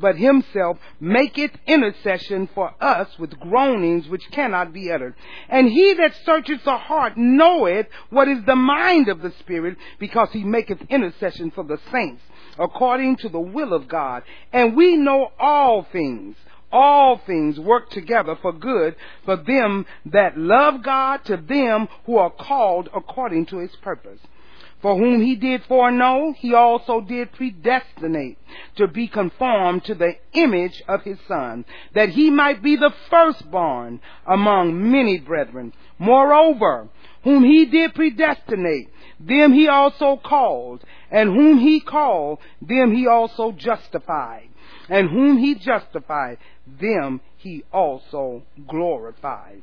[0.00, 5.14] but himself maketh intercession for us with groanings which cannot be uttered.
[5.48, 10.28] And he that searcheth the heart knoweth what is the mind of the Spirit, because
[10.32, 12.22] he maketh intercession for the saints,
[12.58, 14.22] according to the will of God.
[14.52, 16.36] And we know all things
[16.70, 22.30] all things work together for good for them that love God, to them who are
[22.30, 24.20] called according to his purpose.
[24.80, 28.38] For whom he did foreknow, he also did predestinate
[28.76, 31.64] to be conformed to the image of his son,
[31.94, 35.72] that he might be the firstborn among many brethren.
[35.98, 36.88] Moreover,
[37.24, 38.88] whom he did predestinate,
[39.18, 44.48] them he also called, and whom he called, them he also justified,
[44.88, 49.62] and whom he justified, them he also glorified.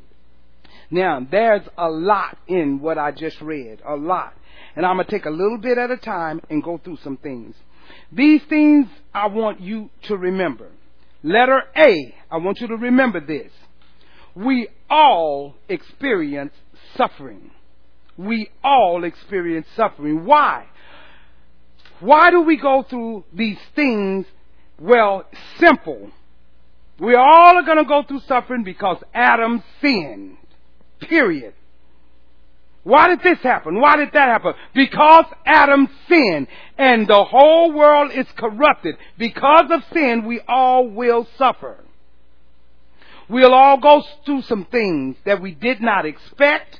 [0.91, 4.33] Now, there's a lot in what I just read, a lot.
[4.75, 7.17] And I'm going to take a little bit at a time and go through some
[7.17, 7.55] things.
[8.11, 10.69] These things I want you to remember.
[11.23, 13.51] Letter A, I want you to remember this.
[14.35, 16.53] We all experience
[16.97, 17.51] suffering.
[18.17, 20.25] We all experience suffering.
[20.25, 20.65] Why?
[21.99, 24.25] Why do we go through these things?
[24.79, 25.25] Well,
[25.59, 26.11] simple.
[26.99, 30.37] We all are going to go through suffering because Adam sinned.
[30.99, 31.53] Period.
[32.85, 33.81] Why did this happen?
[33.81, 34.53] Why did that happen?
[34.75, 36.45] Because Adam sinned
[36.77, 38.95] and the whole world is corrupted.
[39.17, 41.83] Because of sin, we all will suffer.
[43.27, 46.79] We'll all go through some things that we did not expect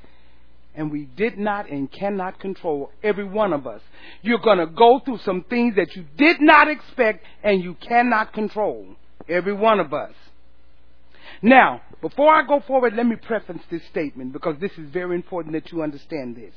[0.76, 2.92] and we did not and cannot control.
[3.02, 3.82] Every one of us.
[4.22, 8.32] You're going to go through some things that you did not expect and you cannot
[8.32, 8.86] control.
[9.28, 10.14] Every one of us.
[11.42, 15.54] Now, before I go forward, let me preface this statement because this is very important
[15.54, 16.54] that you understand this.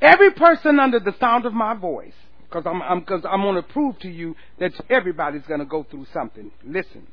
[0.00, 3.62] Every person under the sound of my voice, because I'm, I'm, cause I'm going to
[3.62, 6.50] prove to you that everybody's going to go through something.
[6.64, 7.06] Listen.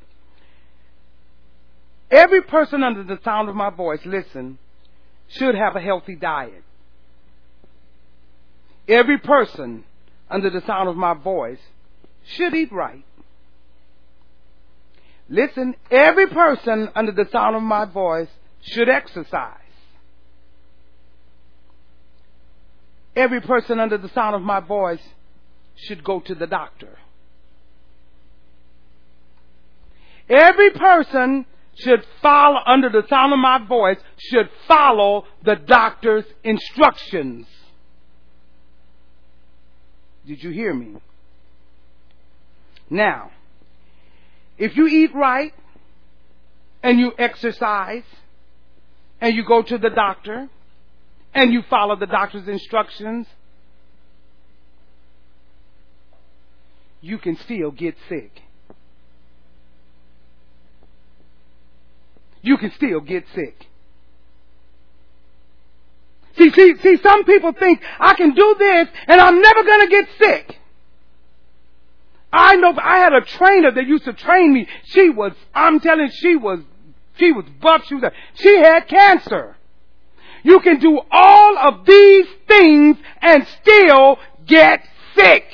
[2.10, 4.58] Every person under the sound of my voice, listen,
[5.28, 6.62] should have a healthy diet.
[8.86, 9.84] Every person
[10.28, 11.60] under the sound of my voice
[12.26, 13.04] should eat right.
[15.32, 18.28] Listen, every person under the sound of my voice
[18.60, 19.56] should exercise.
[23.16, 25.00] Every person under the sound of my voice
[25.74, 26.98] should go to the doctor.
[30.28, 31.46] Every person
[31.78, 37.46] should follow, under the sound of my voice, should follow the doctor's instructions.
[40.26, 40.96] Did you hear me?
[42.90, 43.30] Now,
[44.58, 45.52] if you eat right
[46.82, 48.04] and you exercise
[49.20, 50.48] and you go to the doctor
[51.34, 53.26] and you follow the doctor's instructions,
[57.00, 58.42] you can still get sick.
[62.42, 63.66] You can still get sick.
[66.36, 70.08] See, see, see, some people think I can do this and I'm never gonna get
[70.18, 70.58] sick.
[72.32, 74.66] I know, I had a trainer that used to train me.
[74.84, 76.60] She was, I'm telling she was,
[77.18, 77.84] she was buff.
[77.86, 79.56] She was, she had cancer.
[80.42, 84.80] You can do all of these things and still get
[85.14, 85.44] sick.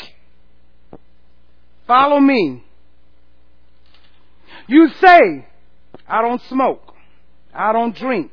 [1.86, 2.64] Follow me.
[4.68, 5.46] You say,
[6.06, 6.94] I don't smoke.
[7.52, 8.30] I don't drink.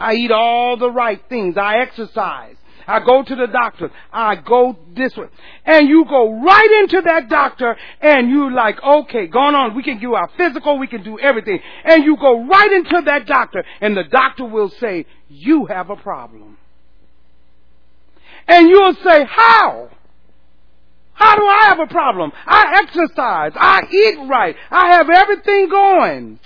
[0.00, 1.56] I eat all the right things.
[1.56, 2.56] I exercise.
[2.86, 3.90] I go to the doctor.
[4.12, 5.28] I go this way.
[5.64, 9.74] And you go right into that doctor and you like, okay, going on.
[9.74, 10.78] We can do our physical.
[10.78, 11.60] We can do everything.
[11.84, 15.96] And you go right into that doctor and the doctor will say, you have a
[15.96, 16.58] problem.
[18.48, 19.90] And you'll say, how?
[21.14, 22.32] How do I have a problem?
[22.46, 23.52] I exercise.
[23.54, 24.56] I eat right.
[24.70, 26.40] I have everything going.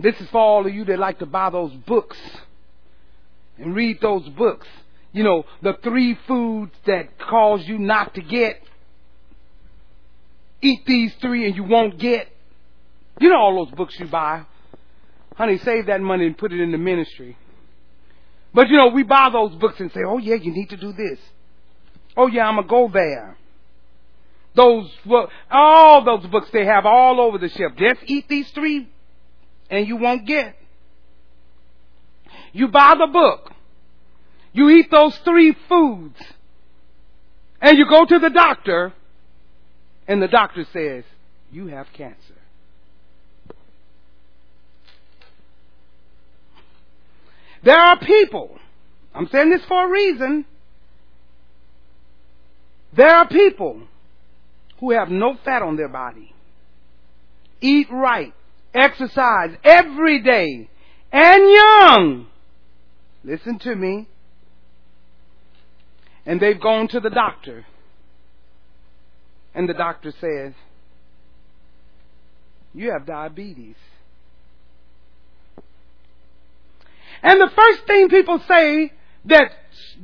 [0.00, 2.16] And this is for all of you that like to buy those books
[3.58, 4.66] and read those books.
[5.12, 8.62] You know, the three foods that cause you not to get.
[10.62, 12.28] Eat these three and you won't get.
[13.20, 14.46] You know all those books you buy.
[15.36, 17.36] Honey, save that money and put it in the ministry.
[18.54, 20.94] But you know, we buy those books and say, oh yeah, you need to do
[20.94, 21.18] this.
[22.16, 23.36] Oh yeah, I'm gonna go there.
[24.54, 27.72] Those, well, all those books they have all over the shelf.
[27.76, 28.88] Just eat these three
[29.70, 30.56] and you won't get.
[32.52, 33.52] You buy the book.
[34.52, 36.18] You eat those three foods.
[37.62, 38.92] And you go to the doctor
[40.08, 41.04] and the doctor says,
[41.52, 42.16] you have cancer.
[47.62, 48.58] There are people,
[49.14, 50.46] I'm saying this for a reason,
[52.96, 53.82] there are people
[54.80, 56.34] who have no fat on their body,
[57.60, 58.32] eat right,
[58.74, 60.68] exercise every day,
[61.12, 62.26] and young.
[63.24, 64.06] Listen to me.
[66.26, 67.66] And they've gone to the doctor.
[69.54, 70.52] And the doctor says,
[72.72, 73.76] You have diabetes.
[77.22, 78.92] And the first thing people say
[79.26, 79.52] that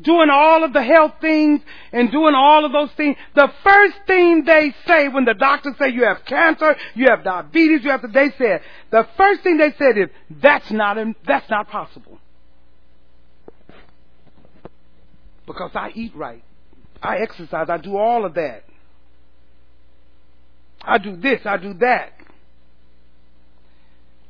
[0.02, 1.60] doing all of the health things
[1.92, 5.88] and doing all of those things, the first thing they say when the doctors say
[5.90, 9.72] you have cancer, you have diabetes, you have to, they said, the first thing they
[9.78, 10.96] said is, that's not,
[11.26, 12.18] that's not possible.
[15.46, 16.42] Because I eat right.
[17.02, 17.68] I exercise.
[17.68, 18.64] I do all of that.
[20.82, 21.40] I do this.
[21.44, 22.12] I do that.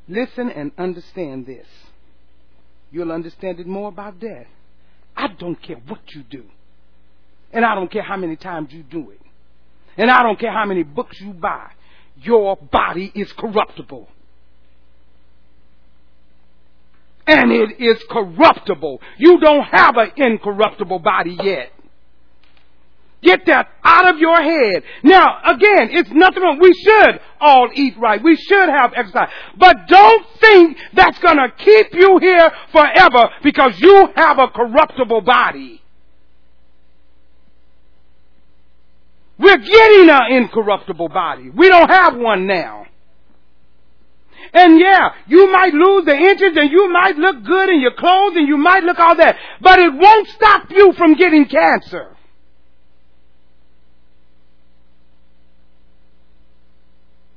[0.08, 1.66] Listen and understand this.
[2.90, 4.46] You'll understand it more about death.
[5.16, 6.44] I don't care what you do.
[7.52, 9.20] And I don't care how many times you do it.
[9.96, 11.70] And I don't care how many books you buy.
[12.22, 14.08] Your body is corruptible.
[17.26, 19.00] And it is corruptible.
[19.18, 21.72] You don't have an incorruptible body yet.
[23.22, 24.82] Get that out of your head.
[25.02, 26.58] Now, again, it's nothing wrong.
[26.60, 28.22] We should all eat right.
[28.22, 29.30] We should have exercise.
[29.56, 35.82] But don't think that's gonna keep you here forever because you have a corruptible body.
[39.38, 41.50] We're getting an incorruptible body.
[41.50, 42.86] We don't have one now.
[44.52, 48.36] And yeah, you might lose the inches and you might look good in your clothes
[48.36, 52.15] and you might look all that, but it won't stop you from getting cancer.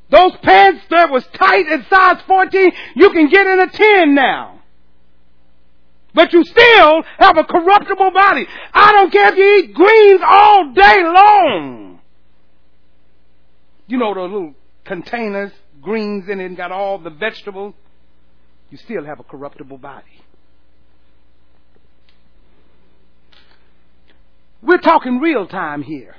[0.09, 4.61] Those pants that was tight at size 14, you can get in a 10 now.
[6.13, 8.47] But you still have a corruptible body.
[8.73, 11.99] I don't care if you eat greens all day long.
[13.87, 14.55] You know those little
[14.85, 15.51] containers,
[15.81, 17.75] greens in it, and got all the vegetables.
[18.71, 20.05] You still have a corruptible body.
[24.61, 26.15] We're talking real time here.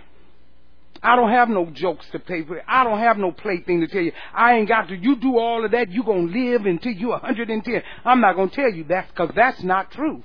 [1.03, 2.63] I don't have no jokes to pay for.
[2.69, 4.13] I don't have no plaything to tell you.
[4.35, 4.97] I ain't got to.
[4.97, 5.91] You do all of that.
[5.91, 7.83] You gonna live until you're 110.
[8.05, 10.23] I'm not gonna tell you that because that's not true.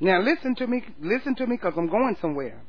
[0.00, 2.60] Now listen to me, listen to me because I'm going somewhere.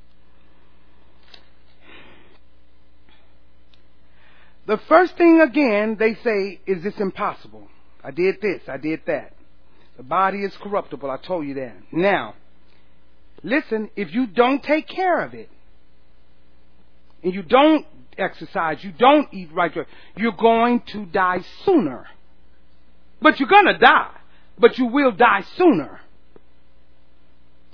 [4.67, 7.67] The first thing again they say is this impossible.
[8.03, 9.33] I did this, I did that.
[10.01, 11.75] The body is corruptible, I told you that.
[11.91, 12.33] Now,
[13.43, 15.47] listen, if you don't take care of it,
[17.23, 17.85] and you don't
[18.17, 19.71] exercise, you don't eat right,
[20.17, 22.07] you're going to die sooner.
[23.21, 24.09] But you're gonna die.
[24.57, 26.01] But you will die sooner.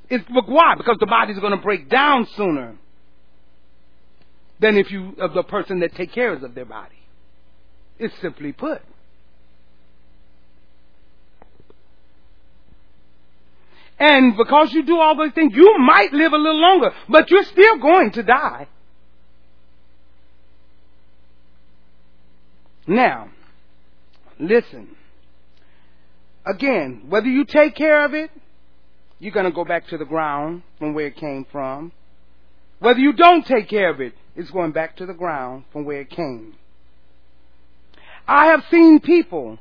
[0.09, 0.75] It's why?
[0.75, 2.75] Because the body's gonna break down sooner
[4.59, 6.99] than if you of the person that take care of their body.
[7.97, 8.81] It's simply put.
[13.99, 17.43] And because you do all those things, you might live a little longer, but you're
[17.43, 18.67] still going to die.
[22.85, 23.29] Now,
[24.39, 24.95] listen.
[26.45, 28.31] Again, whether you take care of it,
[29.19, 31.91] you're going to go back to the ground from where it came from.
[32.79, 36.01] Whether you don't take care of it, it's going back to the ground from where
[36.01, 36.55] it came.
[38.27, 39.57] I have seen people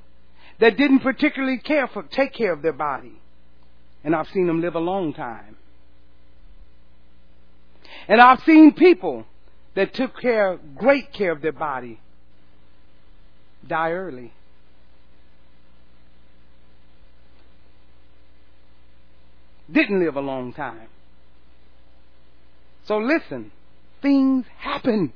[0.61, 3.19] that didn't particularly care for, take care of their body.
[4.07, 5.57] And I've seen them live a long time.
[8.07, 9.27] And I've seen people
[9.75, 11.99] that took care, great care of their body,
[13.67, 14.33] die early.
[19.71, 20.87] Didn't live a long time.
[22.85, 23.51] So listen,
[24.03, 25.13] things happen.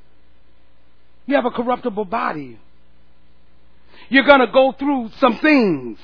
[1.26, 2.58] You have a corruptible body.
[4.08, 6.00] You're going to go through some things.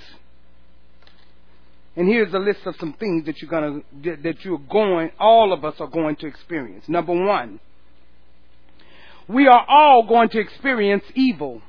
[1.97, 3.51] And here's a list of some things that you're
[4.03, 6.85] to that you're going all of us are going to experience.
[6.89, 7.59] Number 1.
[9.29, 11.63] We are all going to experience evil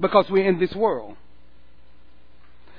[0.00, 1.16] because we're in this world.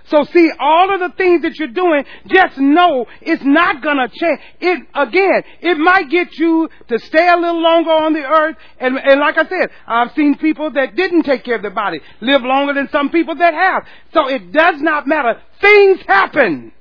[0.10, 4.40] So see, all of the things that you're doing, just know it's not gonna change.
[4.60, 8.58] It, again, it might get you to stay a little longer on the earth.
[8.80, 12.00] And, and like I said, I've seen people that didn't take care of their body
[12.22, 13.86] live longer than some people that have.
[14.14, 15.40] So it does not matter.
[15.62, 16.72] Things happen.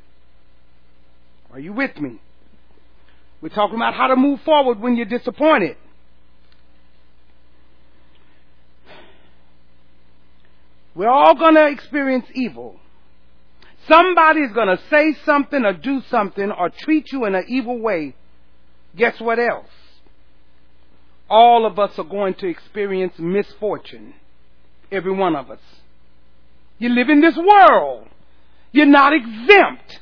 [1.53, 2.21] Are you with me?
[3.43, 5.77] We're talking about how to move forward when you're disappointed.
[10.95, 12.81] We're all gonna experience evil.
[13.89, 18.15] Somebody's going to say something or do something or treat you in an evil way.
[18.95, 19.71] Guess what else?
[21.31, 24.15] All of us are going to experience misfortune.
[24.93, 25.61] Every one of us.
[26.79, 28.09] You live in this world.
[28.73, 30.01] You're not exempt.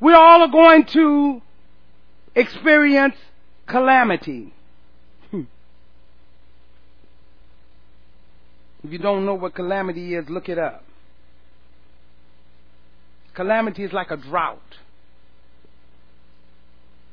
[0.00, 1.42] We all are going to
[2.34, 3.14] experience
[3.66, 4.52] calamity.
[8.84, 10.84] If you don't know what calamity is, look it up.
[13.34, 14.60] Calamity is like a drought.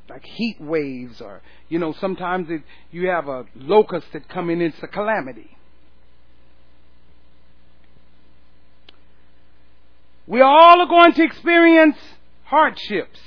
[0.10, 4.62] Like heat waves or, you know, sometimes it, you have a locust that come in,
[4.62, 5.56] it's a calamity.
[10.26, 11.98] We all are going to experience
[12.46, 13.20] hardships.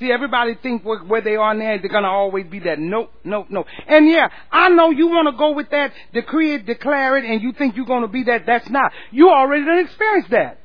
[0.00, 2.78] See, everybody think where, they are now, they're to always be that.
[2.78, 3.66] Nope, nope, nope.
[3.86, 7.42] And yeah, I know you want to go with that, decree it, declare it, and
[7.42, 8.46] you think you're to be that.
[8.46, 8.92] That's not.
[9.10, 10.58] You already done experienced that.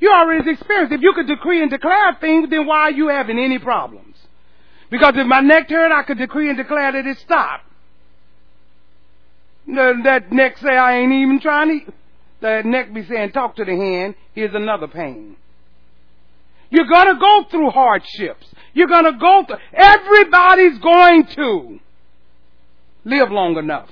[0.00, 0.94] You already experienced.
[0.94, 4.16] If you could decree and declare things, then why are you having any problems?
[4.90, 7.64] Because if my neck hurt, I could decree and declare that it stopped.
[9.66, 11.92] That neck say I ain't even trying to.
[12.40, 14.14] That neck be saying, talk to the hand.
[14.32, 15.36] Here's another pain.
[16.70, 18.46] You're gonna go through hardships.
[18.74, 21.80] You're gonna go through, everybody's going to
[23.04, 23.90] live long enough.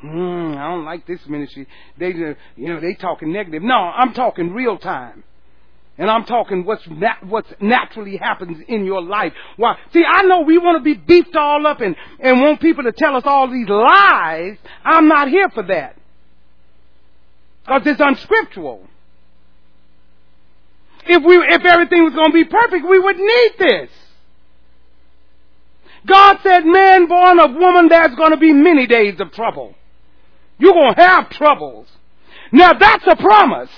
[0.00, 1.66] Hmm, I don't like this ministry.
[1.98, 3.62] They, you know, they talking negative.
[3.62, 5.24] No, I'm talking real time.
[5.96, 9.32] And I'm talking what's nat- what's naturally happens in your life.
[9.56, 9.78] Why?
[9.92, 12.92] See, I know we want to be beefed all up and, and want people to
[12.92, 14.56] tell us all these lies.
[14.84, 15.96] I'm not here for that.
[17.64, 18.86] Because it's unscriptural.
[21.06, 23.90] If we, if everything was going to be perfect, we would need this.
[26.06, 29.74] God said, man born of woman, there's going to be many days of trouble.
[30.58, 31.88] You're going to have troubles.
[32.52, 33.70] Now that's a promise.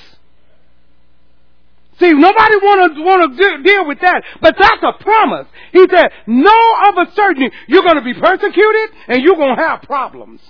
[1.98, 5.46] See, nobody want to want to deal with that, but that's a promise.
[5.72, 9.62] He said, "No of a certainty, you're going to be persecuted and you're going to
[9.62, 10.42] have problems."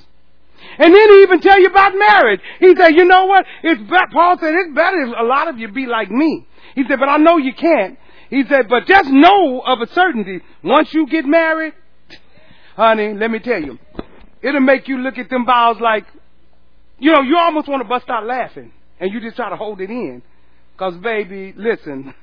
[0.79, 2.41] And then he even tell you about marriage.
[2.59, 3.47] He said, "You know what?
[3.62, 6.47] It's better." Paul said, "It's better if a lot of you be like me."
[6.77, 7.99] He said, but I know you can't.
[8.31, 11.72] He said, but just know of a certainty, once you get married,
[12.77, 13.79] honey, let me tell you,
[14.43, 16.05] it'll make you look at them vows like,
[16.99, 19.81] you know, you almost want to bust out laughing, and you just try to hold
[19.81, 20.22] it in.
[20.72, 22.14] Because, baby, listen,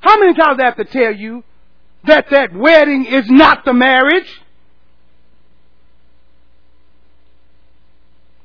[0.00, 1.44] how many times I have to tell you
[2.04, 4.40] that that wedding is not the marriage?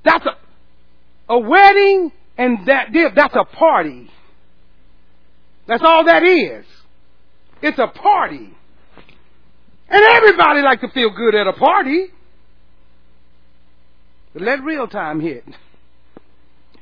[0.04, 4.10] That's a, a wedding and that, that's a party.
[5.68, 6.66] That's all that is.
[7.62, 8.50] It's a party.
[9.90, 12.08] And everybody like to feel good at a party.
[14.34, 15.46] But let real time hit.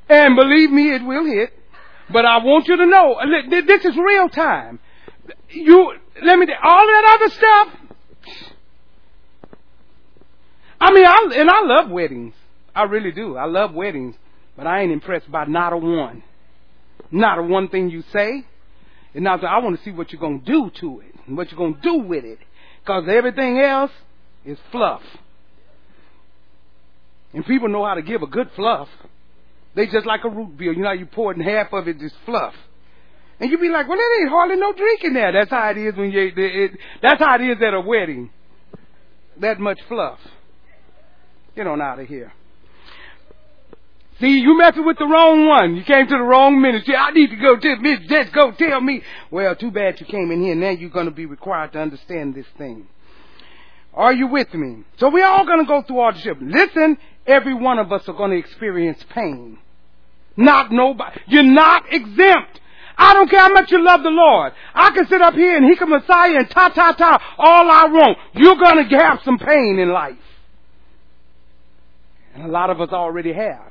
[0.10, 1.54] And believe me, it will hit.
[2.12, 3.18] But I want you to know,
[3.68, 4.80] this is real time.
[5.50, 7.68] You, let me, all that other stuff.
[10.80, 12.34] I mean, I, and I love weddings.
[12.74, 13.38] I really do.
[13.38, 14.16] I love weddings.
[14.58, 16.24] But I ain't impressed by not a one.
[17.12, 18.46] Not a one thing you say.
[19.14, 21.16] And now I want to see what you're going to do to it.
[21.28, 22.40] And what you're going to do with it.
[22.82, 23.92] Because everything else
[24.46, 25.02] is fluff.
[27.34, 28.88] And people know how to give a good fluff.
[29.76, 30.74] They just like a root beer.
[30.74, 32.54] You know, you pour it and half of it is fluff.
[33.40, 35.32] And you be like, well, there ain't hardly no drink in there.
[35.32, 38.30] That's how it is when you, it, that's how it is at a wedding.
[39.40, 40.20] That much fluff.
[41.56, 42.32] Get on out of here.
[44.22, 45.76] See, you messing with the wrong one.
[45.76, 46.96] You came to the wrong ministry.
[46.96, 49.02] I need to go to Miss Just go tell me.
[49.32, 50.54] Well, too bad you came in here.
[50.54, 52.88] Now you're going to be required to understand this thing.
[53.96, 54.84] Are you with me?
[54.98, 56.52] So we're all going to go through the.
[56.52, 59.58] Listen, every one of us are going to experience pain.
[60.38, 61.20] Not nobody.
[61.28, 62.60] You're not exempt.
[62.98, 64.54] I don't care how much you love the Lord.
[64.76, 67.86] I can sit up here and he can Messiah and ta ta ta all I
[67.88, 68.18] want.
[68.36, 70.16] You're going to have some pain in life.
[72.36, 73.71] And a lot of us already have.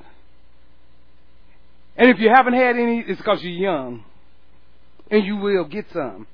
[2.01, 4.03] And if you haven't had any, it's because you're young.
[5.11, 6.27] And you will get some.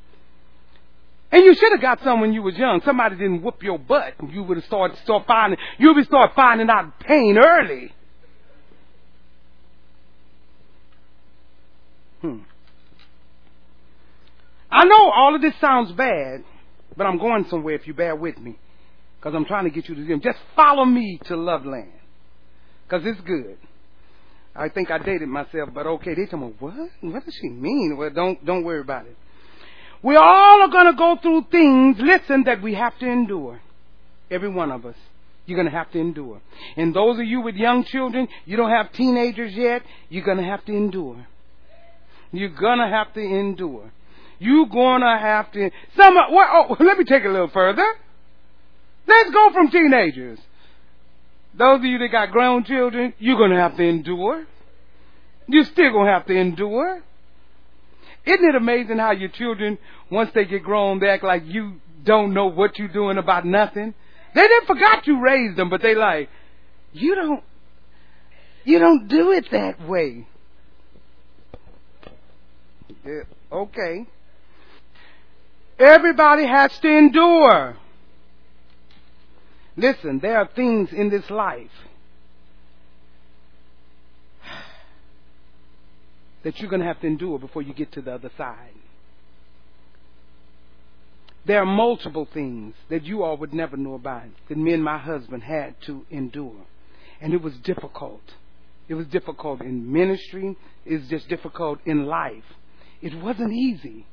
[1.33, 2.81] And you should have got some when you was young.
[2.85, 4.15] Somebody didn't whoop your butt.
[4.31, 7.93] You would have started start finding you would start finding out pain early.
[12.21, 12.39] Hmm.
[14.71, 16.45] I know all of this sounds bad,
[16.97, 18.57] but I'm going somewhere if you bear with me.
[19.19, 20.21] Because I'm trying to get you to them.
[20.21, 21.91] Just follow me to Loveland.
[22.89, 23.59] Because it's good.
[24.59, 26.15] I think I dated myself, but okay.
[26.15, 26.75] They tell me, what?
[27.01, 27.97] What does she mean?
[27.99, 29.17] Well, don't, don't worry about it.
[30.03, 33.61] We all are going to go through things, listen, that we have to endure.
[34.31, 34.97] Every one of us.
[35.47, 36.41] You're going to have to endure.
[36.77, 40.45] And those of you with young children, you don't have teenagers yet, you're going to
[40.45, 41.27] have to endure.
[42.33, 43.93] You're going to have to endure.
[44.39, 45.71] You're going to have to.
[45.97, 46.15] Some.
[46.15, 47.87] Well, oh, let me take it a little further.
[49.07, 50.39] Let's go from teenagers.
[51.57, 54.47] Those of you that got grown children, you're going to have to endure.
[55.49, 57.03] You're still going to have to endure.
[58.27, 59.79] Isn't it amazing how your children,
[60.11, 63.95] once they get grown, they act like you don't know what you're doing about nothing?
[64.35, 66.29] They didn't forgot you raised them, but they like,
[66.93, 67.43] you don't,
[68.65, 70.27] you don't do it that way.
[73.05, 74.07] Yeah, okay.
[75.79, 77.77] Everybody has to endure.
[79.77, 81.71] Listen, there are things in this life
[86.43, 88.71] that you're going to have to endure before you get to the other side.
[91.45, 94.99] There are multiple things that you all would never know about that me and my
[94.99, 96.67] husband had to endure.
[97.21, 98.23] And it was difficult.
[98.89, 100.57] It was difficult in ministry.
[100.85, 102.45] It's just difficult in life.
[103.03, 104.07] It wasn't easy.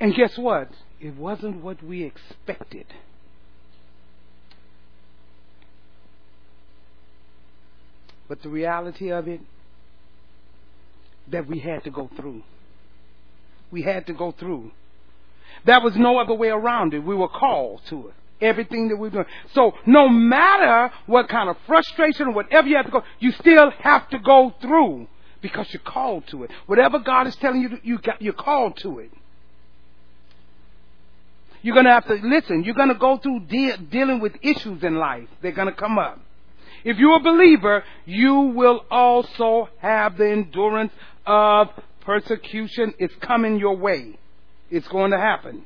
[0.00, 0.70] And guess what?
[1.00, 2.86] It wasn't what we expected.
[8.28, 9.40] But the reality of it,
[11.28, 12.42] that we had to go through.
[13.70, 14.70] We had to go through.
[15.64, 17.00] There was no other way around it.
[17.00, 18.14] We were called to it.
[18.40, 19.24] Everything that we're doing.
[19.54, 23.70] So no matter what kind of frustration or whatever you have to go, you still
[23.80, 25.08] have to go through
[25.40, 26.50] because you're called to it.
[26.66, 29.10] Whatever God is telling you, you got, you're called to it.
[31.66, 32.62] You're going to have to listen.
[32.62, 35.26] You're going to go through de- dealing with issues in life.
[35.42, 36.20] They're going to come up.
[36.84, 40.92] If you're a believer, you will also have the endurance
[41.26, 41.70] of
[42.02, 42.94] persecution.
[43.00, 44.16] It's coming your way.
[44.70, 45.64] It's going to happen.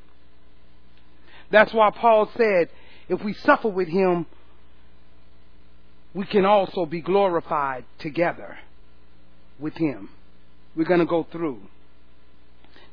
[1.51, 2.70] That's why Paul said,
[3.11, 4.24] if we suffer with him,
[6.14, 8.59] we can also be glorified together
[9.59, 10.09] with him.
[10.74, 11.61] We're going to go through.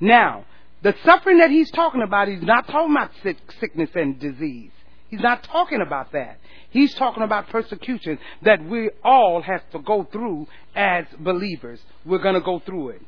[0.01, 0.43] Now,
[0.84, 4.71] the suffering that he's talking about, he's not talking about sick, sickness and disease.
[5.09, 6.39] He's not talking about that.
[6.69, 11.80] He's talking about persecution that we all have to go through as believers.
[12.05, 13.01] We're going to go through it.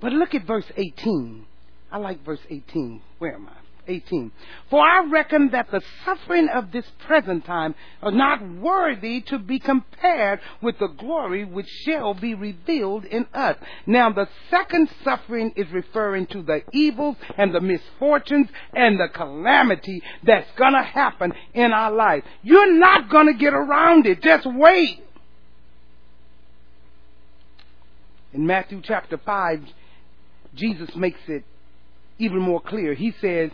[0.00, 1.46] But look at verse 18.
[1.92, 3.00] I like verse 18.
[3.18, 3.63] Where am I?
[3.86, 4.32] 18.
[4.70, 9.58] For I reckon that the suffering of this present time are not worthy to be
[9.58, 13.56] compared with the glory which shall be revealed in us.
[13.86, 20.02] Now the second suffering is referring to the evils and the misfortunes and the calamity
[20.22, 22.24] that's gonna happen in our life.
[22.42, 24.22] You're not gonna get around it.
[24.22, 25.00] Just wait.
[28.32, 29.62] In Matthew chapter 5,
[30.54, 31.44] Jesus makes it
[32.18, 32.94] even more clear.
[32.94, 33.50] He says,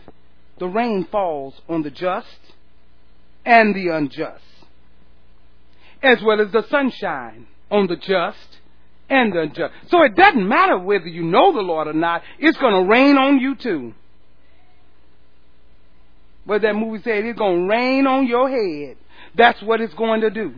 [0.61, 2.27] the rain falls on the just
[3.43, 4.43] and the unjust,
[6.03, 8.59] as well as the sunshine on the just
[9.09, 9.73] and the unjust.
[9.87, 13.17] So it doesn't matter whether you know the Lord or not, it's going to rain
[13.17, 13.95] on you too.
[16.45, 18.97] What that movie said, it's going to rain on your head.
[19.35, 20.53] That's what it's going to do.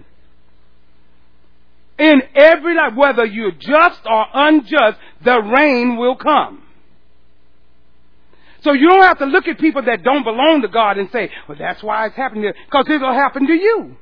[1.97, 6.62] In every life, whether you're just or unjust, the rain will come.
[8.63, 11.29] So you don't have to look at people that don't belong to God and say,
[11.47, 13.97] well, that's why it's happening because it'll happen to you.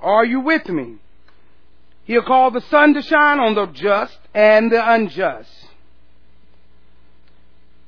[0.00, 0.96] Are you with me?
[2.04, 5.50] He'll call the sun to shine on the just and the unjust.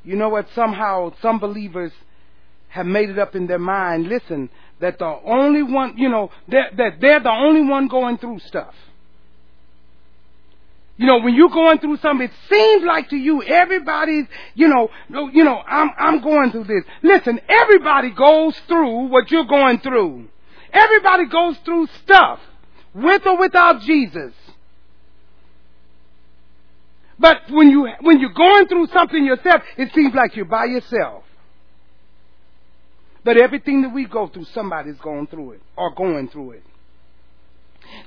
[0.02, 0.48] You know what?
[0.54, 1.92] Somehow some believers
[2.68, 4.08] have made it up in their mind.
[4.08, 4.48] Listen,
[4.80, 8.74] that the only one, you know, that, that they're the only one going through stuff.
[10.98, 14.88] You know, when you're going through something, it seems like to you everybody's, you know,
[15.32, 16.84] you know, I'm, I'm going through this.
[17.02, 20.28] Listen, everybody goes through what you're going through.
[20.72, 22.40] Everybody goes through stuff,
[22.94, 24.32] with or without Jesus.
[27.18, 31.24] But when you, when you're going through something yourself, it seems like you're by yourself.
[33.22, 36.62] But everything that we go through, somebody's going through it or going through it.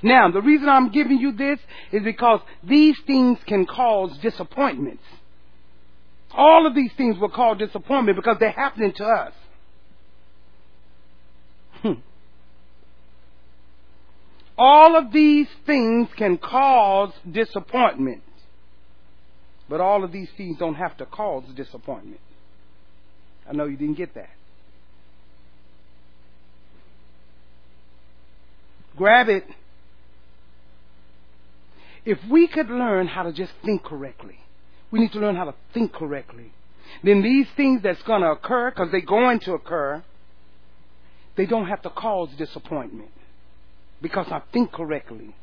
[0.02, 1.58] Now, the reason I'm giving you this
[1.92, 5.02] is because these things can cause disappointments.
[6.32, 9.32] All of these things will cause disappointment because they're happening to us.
[11.82, 11.92] Hmm.
[14.56, 18.22] All of these things can cause disappointment.
[19.68, 22.20] But all of these things don't have to cause disappointment.
[23.48, 24.30] I know you didn't get that.
[28.96, 29.44] Grab it.
[32.04, 34.38] If we could learn how to just think correctly,
[34.90, 36.52] we need to learn how to think correctly.
[37.04, 40.02] Then these things that's going to occur, because they're going to occur,
[41.36, 43.10] they don't have to cause disappointment
[44.02, 45.34] because I think correctly.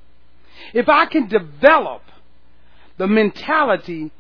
[0.74, 2.02] If I can develop
[2.98, 4.12] the mentality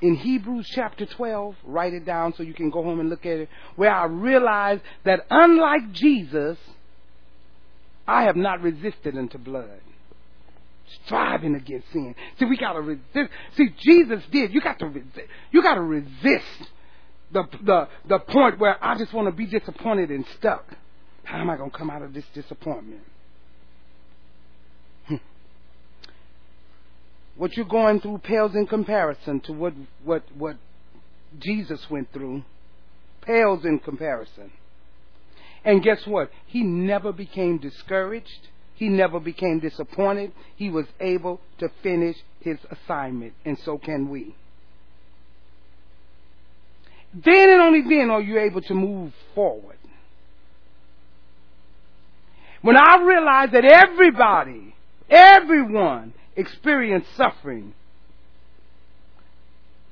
[0.00, 3.38] in Hebrews chapter 12, write it down so you can go home and look at
[3.38, 6.58] it, where I realize that unlike Jesus,
[8.06, 9.80] I have not resisted unto blood
[11.04, 12.14] striving against sin.
[12.38, 13.30] See, we gotta resist.
[13.56, 14.52] See, Jesus did.
[14.52, 15.28] You got to resist.
[15.50, 16.70] You got to resist
[17.32, 20.64] the the the point where I just want to be disappointed and stuck.
[21.24, 23.02] How am I to come out of this disappointment?
[25.06, 25.16] Hmm.
[27.36, 29.74] What you're going through pales in comparison to what
[30.04, 30.56] what what
[31.38, 32.44] Jesus went through.
[33.22, 34.52] Pales in comparison.
[35.64, 36.30] And guess what?
[36.46, 38.48] He never became discouraged.
[38.74, 40.32] He never became disappointed.
[40.56, 44.34] He was able to finish his assignment, and so can we.
[47.14, 49.76] Then and only then are you able to move forward.
[52.62, 54.74] When I realize that everybody,
[55.10, 57.74] everyone experienced suffering,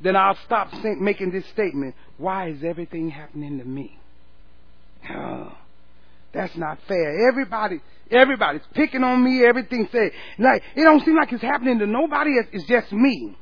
[0.01, 1.95] then I'll stop making this statement.
[2.17, 3.99] Why is everything happening to me?
[5.13, 5.57] Oh,
[6.33, 7.29] that's not fair.
[7.29, 9.45] Everybody, everybody's picking on me.
[9.45, 12.33] Everything say like it don't seem like it's happening to nobody.
[12.53, 13.37] It's just me.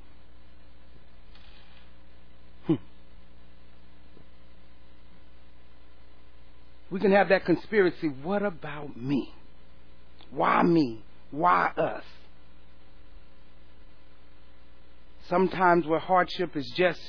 [2.67, 2.75] Hmm.
[6.91, 8.09] We can have that conspiracy.
[8.09, 9.33] What about me?
[10.31, 11.03] Why me?
[11.31, 12.05] Why us?
[15.29, 17.01] Sometimes where hardship is just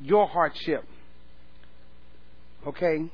[0.00, 0.84] your hardship.
[2.66, 3.10] Okay?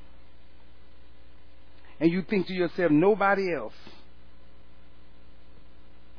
[2.03, 3.73] And you think to yourself, nobody else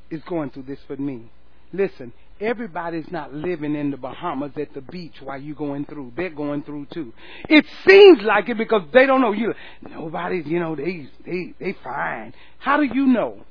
[0.10, 1.30] is going through this but me.
[1.74, 6.14] Listen, everybody's not living in the Bahamas at the beach while you're going through.
[6.16, 7.12] They're going through too.
[7.50, 9.54] It seems like it because they don't know you.
[9.82, 12.34] Nobody's, you know, they they they fine.
[12.60, 13.42] How do you know?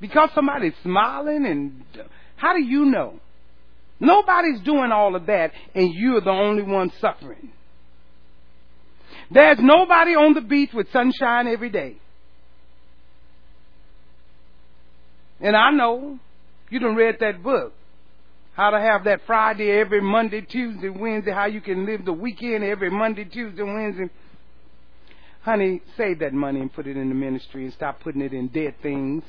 [0.00, 1.82] Because somebody's smiling and
[2.36, 3.18] how do you know?
[3.98, 7.50] Nobody's doing all of that and you're the only one suffering.
[9.30, 11.96] There's nobody on the beach with sunshine every day.
[15.40, 16.18] And I know
[16.70, 17.72] you done read that book.
[18.54, 22.64] How to have that Friday every Monday, Tuesday, Wednesday, how you can live the weekend
[22.64, 24.08] every Monday, Tuesday, Wednesday.
[25.42, 28.48] Honey, save that money and put it in the ministry and stop putting it in
[28.48, 29.24] dead things.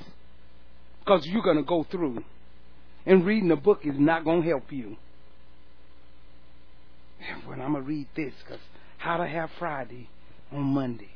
[0.99, 2.23] Because you're going to go through.
[3.05, 4.95] And reading a book is not going to help you.
[7.45, 8.61] Well, I'm going to read this because
[8.97, 10.09] how to have Friday
[10.51, 11.11] on Monday.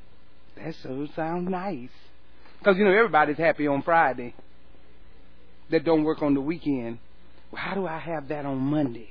[0.56, 1.90] That so sounds nice.
[2.60, 4.36] Because, you know, everybody's happy on Friday
[5.72, 7.00] that don't work on the weekend.
[7.52, 9.10] Well, how do I have that on Monday?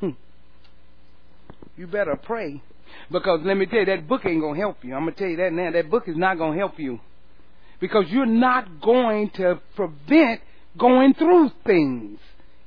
[0.00, 0.10] Hmm.
[1.76, 2.62] You better pray.
[3.10, 4.94] Because let me tell you, that book ain't going to help you.
[4.94, 5.70] I'm going to tell you that now.
[5.70, 7.00] That book is not going to help you.
[7.80, 10.40] Because you're not going to prevent
[10.78, 12.18] going through things.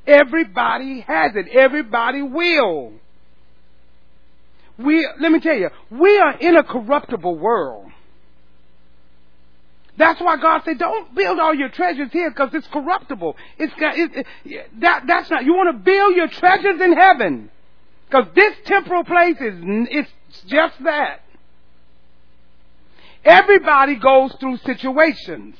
[0.05, 1.47] Everybody has it.
[1.47, 2.93] Everybody will.
[4.77, 7.91] We, let me tell you, we are in a corruptible world.
[9.95, 13.35] That's why God said, "Don't build all your treasures here because it's corruptible.
[13.59, 15.03] It's got it, it, that.
[15.05, 15.45] That's not.
[15.45, 17.51] You want to build your treasures in heaven
[18.07, 20.11] because this temporal place is it's
[20.47, 21.21] just that.
[23.23, 25.55] Everybody goes through situations.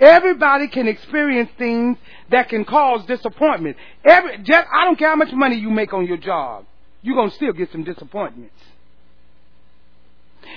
[0.00, 1.96] Everybody can experience things
[2.30, 3.76] that can cause disappointment.
[4.04, 6.66] Every, just, I don't care how much money you make on your job,
[7.02, 8.60] you're gonna still get some disappointments.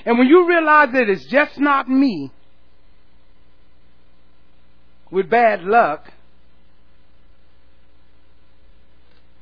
[0.06, 2.32] And when you realize that it's just not me
[5.12, 6.12] with bad luck,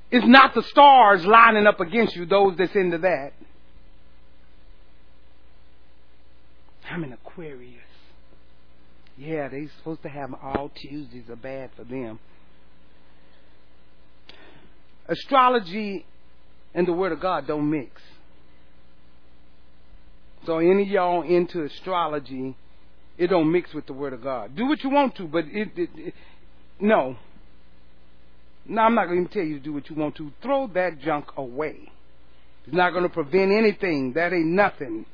[0.09, 3.33] it's not the stars lining up against you, those that's into that.
[6.89, 7.73] I'm an Aquarius.
[9.17, 12.19] Yeah, they're supposed to have all Tuesdays are bad for them.
[15.07, 16.05] Astrology
[16.73, 18.01] and the Word of God don't mix.
[20.45, 22.55] So any y'all into astrology,
[23.17, 24.55] it don't mix with the Word of God.
[24.55, 26.13] Do what you want to, but it, it, it
[26.79, 27.17] no.
[28.65, 30.31] No, I'm not going to tell you to do what you want to.
[30.41, 31.91] Throw that junk away.
[32.65, 34.13] It's not going to prevent anything.
[34.13, 35.05] That ain't nothing.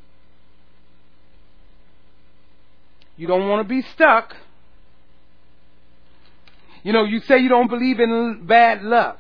[3.16, 4.36] You don't want to be stuck.
[6.82, 9.20] You know, you say you don't believe in bad luck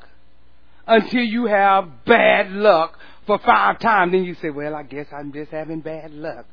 [0.88, 4.12] until you have bad luck for five times.
[4.12, 6.46] Then you say, well, I guess I'm just having bad luck.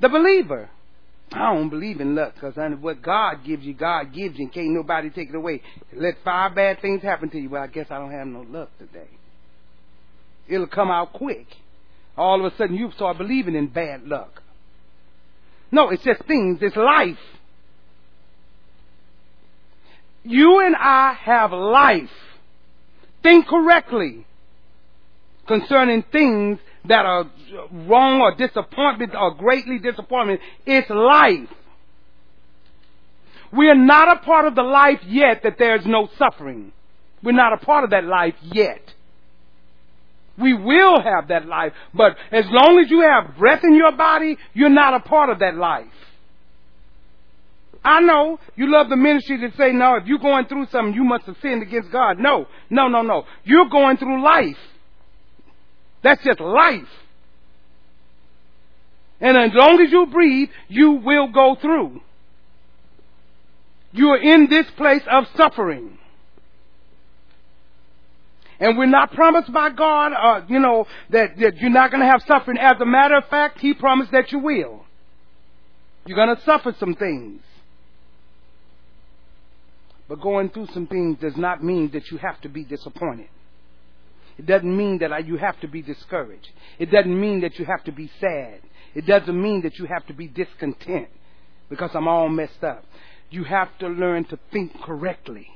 [0.00, 0.70] The believer.
[1.32, 4.68] I don't believe in luck because what God gives you, God gives you and can't
[4.68, 5.62] nobody take it away.
[5.92, 7.50] Let five bad things happen to you.
[7.50, 9.08] Well, I guess I don't have no luck today.
[10.46, 11.46] It'll come out quick.
[12.16, 14.42] All of a sudden you start believing in bad luck.
[15.72, 16.58] No, it's just things.
[16.60, 17.18] It's life.
[20.22, 22.10] You and I have life.
[23.24, 24.26] Think correctly
[25.48, 27.24] concerning things that are
[27.72, 30.40] wrong or disappointment or greatly disappointment.
[30.66, 31.48] It's life.
[33.50, 36.72] We are not a part of the life yet that there's no suffering.
[37.22, 38.82] We're not a part of that life yet.
[40.36, 44.36] We will have that life, but as long as you have breath in your body,
[44.52, 45.86] you're not a part of that life.
[47.84, 51.04] I know you love the ministry to say, no, if you're going through something, you
[51.04, 52.18] must have sinned against God.
[52.18, 53.24] No, no, no, no.
[53.44, 54.56] You're going through life.
[56.02, 56.88] That's just life.
[59.20, 62.00] And as long as you breathe, you will go through.
[63.92, 65.98] You are in this place of suffering.
[68.60, 72.06] And we're not promised by God, uh, you know, that, that you're not going to
[72.06, 72.56] have suffering.
[72.58, 74.84] As a matter of fact, He promised that you will.
[76.06, 77.40] You're going to suffer some things.
[80.08, 83.28] But going through some things does not mean that you have to be disappointed.
[84.36, 86.48] It doesn't mean that you have to be discouraged.
[86.78, 88.60] It doesn't mean that you have to be sad.
[88.94, 91.08] It doesn't mean that you have to be discontent
[91.68, 92.84] because I'm all messed up.
[93.30, 95.46] You have to learn to think correctly.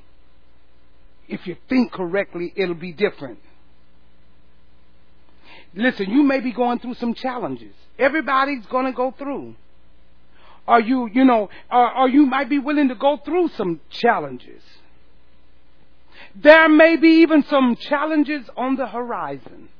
[1.29, 3.41] If you think correctly, it'll be different.
[5.75, 7.75] Listen, you may be going through some challenges.
[7.99, 9.55] Everybody's going to go through.
[10.69, 14.63] Or you, you know, or, or you might be willing to go through some challenges.
[16.35, 19.71] There may be even some challenges on the horizon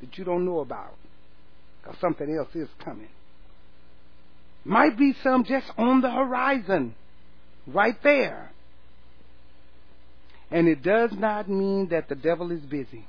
[0.00, 0.94] that you don't know about.
[1.82, 3.10] Because something else is coming.
[4.64, 6.94] Might be some just on the horizon.
[7.66, 8.50] Right there.
[10.50, 13.06] And it does not mean that the devil is busy.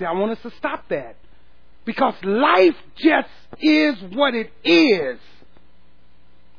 [0.00, 1.14] See, I want us to stop that.
[1.84, 3.28] Because life just
[3.60, 5.18] is what it is.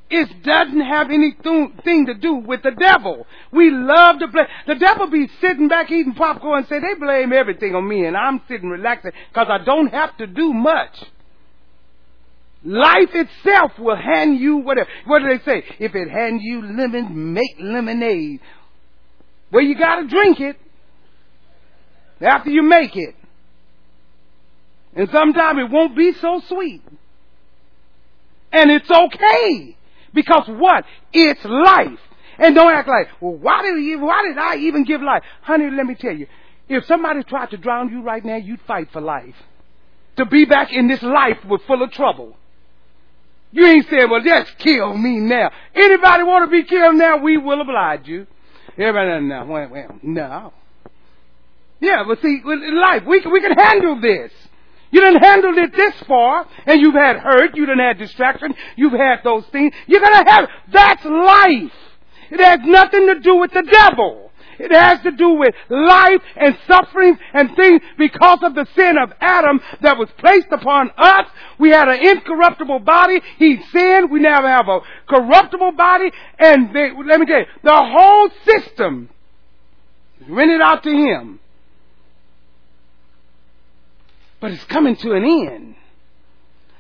[0.09, 3.25] It doesn't have anything to do with the devil.
[3.51, 4.45] We love to blame.
[4.67, 8.15] The devil be sitting back eating popcorn and say, they blame everything on me and
[8.15, 11.03] I'm sitting relaxing because I don't have to do much.
[12.63, 14.87] Life itself will hand you whatever.
[15.05, 15.63] What do they say?
[15.79, 18.39] If it hand you lemon, make lemonade.
[19.51, 20.57] Well, you gotta drink it
[22.21, 23.15] after you make it.
[24.95, 26.83] And sometimes it won't be so sweet.
[28.51, 29.75] And it's okay.
[30.13, 30.85] Because what?
[31.11, 31.99] It's life.
[32.37, 35.23] And don't act like, well, why did he, why did I even give life?
[35.41, 36.27] Honey, let me tell you,
[36.69, 39.35] if somebody tried to drown you right now, you'd fight for life.
[40.17, 42.35] To be back in this life was full of trouble.
[43.51, 45.51] You ain't saying, well, just kill me now.
[45.75, 47.17] Anybody want to be killed now?
[47.17, 48.25] We will oblige you.
[48.77, 50.53] Everybody, no, well, well, no.
[51.79, 54.31] Yeah, but see, life, we can, we can handle this.
[54.93, 58.93] You done handled it this far, and you've had hurt, you done had distraction, you've
[58.93, 59.73] had those things.
[59.87, 61.71] You're gonna have, that's life.
[62.29, 64.31] It has nothing to do with the devil.
[64.59, 69.11] It has to do with life and suffering and things because of the sin of
[69.19, 71.25] Adam that was placed upon us.
[71.57, 73.19] We had an incorruptible body.
[73.39, 74.11] He sinned.
[74.11, 76.11] We now have a corruptible body.
[76.37, 79.09] And they, let me tell you, the whole system
[80.29, 81.39] rented out to him.
[84.43, 85.75] But it's coming to an end.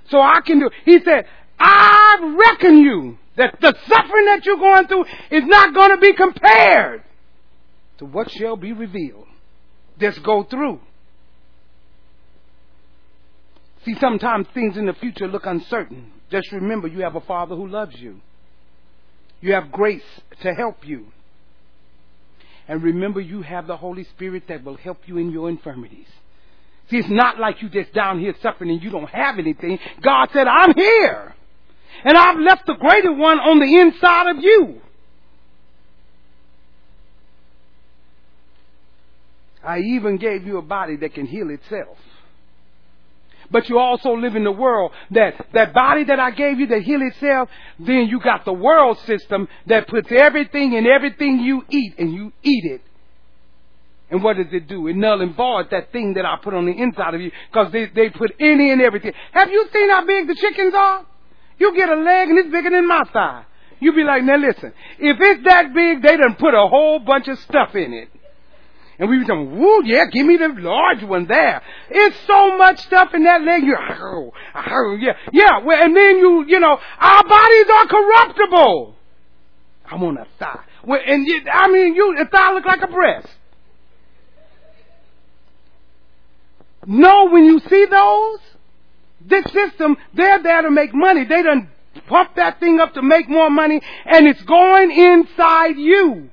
[0.09, 1.25] So I can do, he said,
[1.57, 6.11] I reckon you that the suffering that you're going through is not going to be
[6.11, 7.05] compared
[7.99, 9.27] to what shall be revealed.
[9.97, 10.81] Just go through.
[13.85, 16.11] See, sometimes things in the future look uncertain.
[16.29, 18.19] Just remember you have a Father who loves you.
[19.39, 20.03] You have grace
[20.41, 21.13] to help you.
[22.67, 26.07] And remember you have the Holy Spirit that will help you in your infirmities.
[26.89, 29.79] See, it's not like you just down here suffering and you don't have anything.
[30.01, 31.33] God said, I'm here.
[32.03, 34.81] And I've left the greater one on the inside of you.
[39.63, 41.97] I even gave you a body that can heal itself.
[43.49, 46.81] But you also live in the world that, that body that I gave you that
[46.81, 51.95] heal itself, then you got the world system that puts everything in everything you eat
[51.97, 52.81] and you eat it.
[54.13, 54.85] And what does it do?
[54.87, 57.71] It null and void that thing that I put on the inside of you because
[57.71, 59.11] they, they put any and everything.
[59.31, 61.03] Have you seen how big the chickens are?
[61.57, 63.43] You get a leg and it's bigger than my thigh.
[63.79, 67.27] You be like, now listen, if it's that big, they done put a whole bunch
[67.27, 68.09] of stuff in it.
[68.99, 71.63] And we be saying, woo, yeah, give me the large one there.
[71.89, 73.63] It's so much stuff in that leg.
[73.63, 75.65] You, oh, oh, yeah, yeah.
[75.65, 78.95] Well, and then you, you know, our bodies are corruptible.
[79.89, 80.59] I want a thigh.
[80.85, 83.27] Well, and you, I mean, you, a thigh look like a breast.
[86.85, 88.39] No, when you see those,
[89.25, 91.23] this system, they're there to make money.
[91.25, 91.69] They done
[92.07, 96.29] pump that thing up to make more money, and it's going inside you.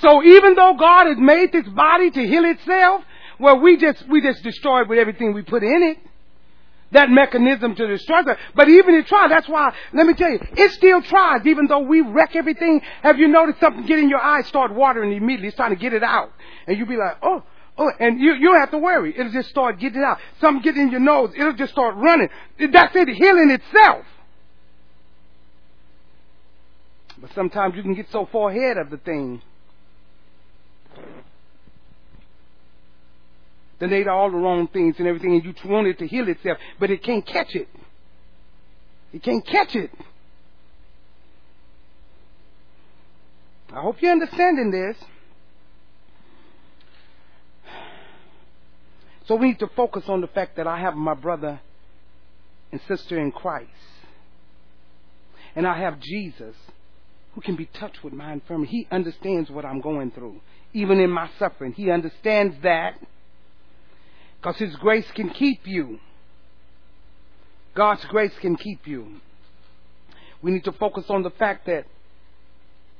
[0.00, 3.02] So even though God has made this body to heal itself,
[3.38, 5.98] well, we just, we just destroy it with everything we put in it.
[6.94, 8.38] That mechanism to destroy it.
[8.54, 11.80] But even it tries, that's why, let me tell you, it still tries, even though
[11.80, 12.80] we wreck everything.
[13.02, 15.48] Have you noticed something get in your eyes, start watering immediately?
[15.48, 16.30] It's trying to get it out.
[16.68, 17.42] And you'll be like, oh,
[17.78, 19.12] oh, and you, you don't have to worry.
[19.18, 20.18] It'll just start getting it out.
[20.40, 22.28] Something get in your nose, it'll just start running.
[22.58, 24.06] That's it, healing itself.
[27.18, 29.42] But sometimes you can get so far ahead of the thing
[33.90, 36.58] They ate all the wrong things and everything, and you want it to heal itself,
[36.78, 37.68] but it can't catch it.
[39.12, 39.90] It can't catch it.
[43.72, 44.96] I hope you're understanding this.
[49.26, 51.60] So we need to focus on the fact that I have my brother
[52.70, 53.70] and sister in Christ.
[55.56, 56.54] And I have Jesus
[57.34, 58.70] who can be touched with my infirmity.
[58.70, 60.40] He understands what I'm going through,
[60.72, 61.72] even in my suffering.
[61.72, 62.98] He understands that
[64.44, 65.98] because His grace can keep you.
[67.74, 69.20] God's grace can keep you.
[70.42, 71.86] We need to focus on the fact that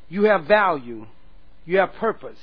[0.09, 1.07] you have value,
[1.67, 2.39] you have purpose,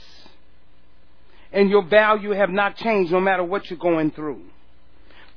[1.52, 4.44] and your value have not changed no matter what you're going through.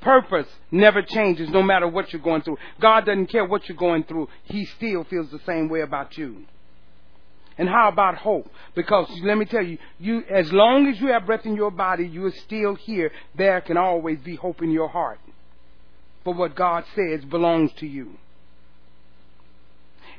[0.02, 2.58] Purpose never changes no matter what you're going through.
[2.80, 4.28] God doesn't care what you're going through.
[4.42, 6.44] He still feels the same way about you.
[7.56, 8.50] And how about hope?
[8.74, 12.06] Because let me tell you, you as long as you have breath in your body,
[12.06, 13.12] you are still here.
[13.36, 15.20] There can always be hope in your heart.
[16.24, 18.14] For what God says belongs to you.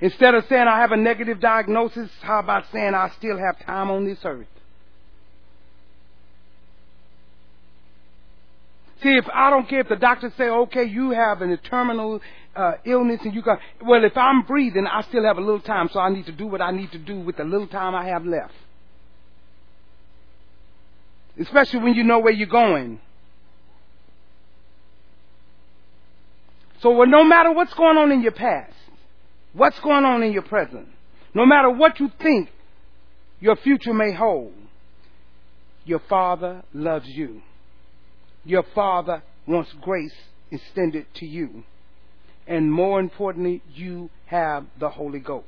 [0.02, 3.90] Instead of saying I have a negative diagnosis, how about saying I still have time
[3.90, 4.48] on this earth?
[9.02, 12.22] See, if I don't care if the doctors say, okay, you have an terminal
[12.56, 15.90] uh, illness and you got, well, if I'm breathing, I still have a little time,
[15.92, 18.08] so I need to do what I need to do with the little time I
[18.08, 18.54] have left.
[21.40, 23.00] Especially when you know where you're going.
[26.82, 28.74] So well, no matter what's going on in your past,
[29.54, 30.88] what's going on in your present,
[31.34, 32.50] no matter what you think
[33.40, 34.54] your future may hold,
[35.84, 37.42] your Father loves you.
[38.44, 40.16] Your Father wants grace
[40.52, 41.64] extended to you.
[42.48, 45.48] And more importantly, you have the Holy Ghost.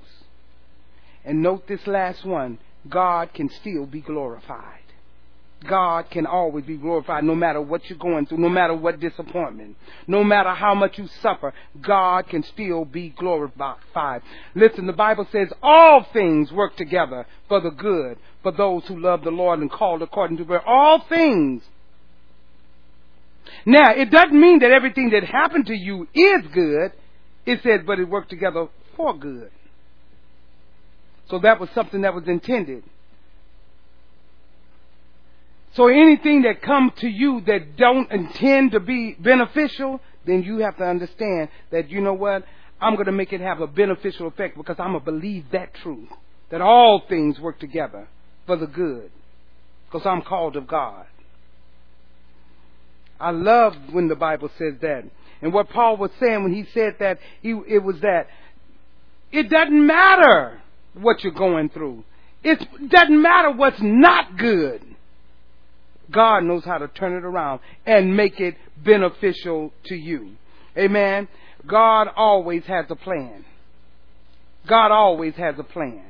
[1.24, 4.82] And note this last one God can still be glorified.
[5.66, 9.76] God can always be glorified no matter what you're going through, no matter what disappointment,
[10.06, 14.22] no matter how much you suffer, God can still be glorified.
[14.54, 19.24] Listen, the Bible says all things work together for the good for those who love
[19.24, 20.68] the Lord and called according to prayer.
[20.68, 21.64] All things.
[23.66, 26.92] Now, it doesn't mean that everything that happened to you is good.
[27.46, 29.52] It says, but it worked together for good.
[31.30, 32.84] So that was something that was intended.
[35.74, 40.78] So anything that comes to you that don't intend to be beneficial, then you have
[40.78, 42.44] to understand that you know what?
[42.82, 45.74] I'm going to make it have a beneficial effect because I'm going to believe that
[45.76, 46.10] truth.
[46.50, 48.08] That all things work together
[48.46, 49.12] for the good.
[49.86, 51.06] Because I'm called of God.
[53.20, 55.04] I love when the Bible says that.
[55.42, 58.28] And what Paul was saying when he said that, he, it was that
[59.32, 60.62] it doesn't matter
[60.94, 62.04] what you're going through.
[62.44, 62.60] It
[62.90, 64.82] doesn't matter what's not good.
[66.12, 70.32] God knows how to turn it around and make it beneficial to you.
[70.78, 71.28] Amen.
[71.66, 73.44] God always has a plan.
[74.68, 76.04] God always has a plan.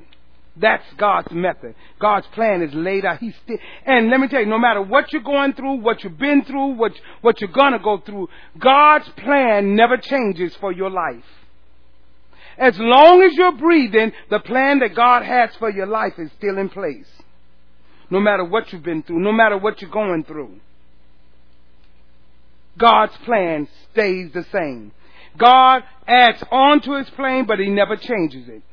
[0.59, 1.75] That's God's method.
[1.99, 3.19] God's plan is laid out.
[3.19, 6.17] He's still, and let me tell you, no matter what you're going through, what you've
[6.17, 11.23] been through, what, what you're gonna go through, God's plan never changes for your life.
[12.57, 16.57] As long as you're breathing, the plan that God has for your life is still
[16.57, 17.07] in place
[18.09, 20.59] no matter what you've been through, no matter what you're going through.
[22.77, 24.91] God's plan stays the same.
[25.37, 28.63] God adds on to his plan, but he never changes it.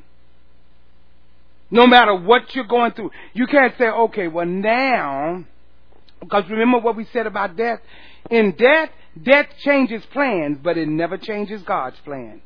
[1.74, 3.10] No matter what you're going through.
[3.32, 5.44] You can't say, okay, well now,
[6.20, 7.80] because remember what we said about death?
[8.30, 12.40] In death, death changes plans, but it never changes God's plan.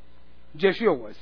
[0.56, 1.14] Just yours.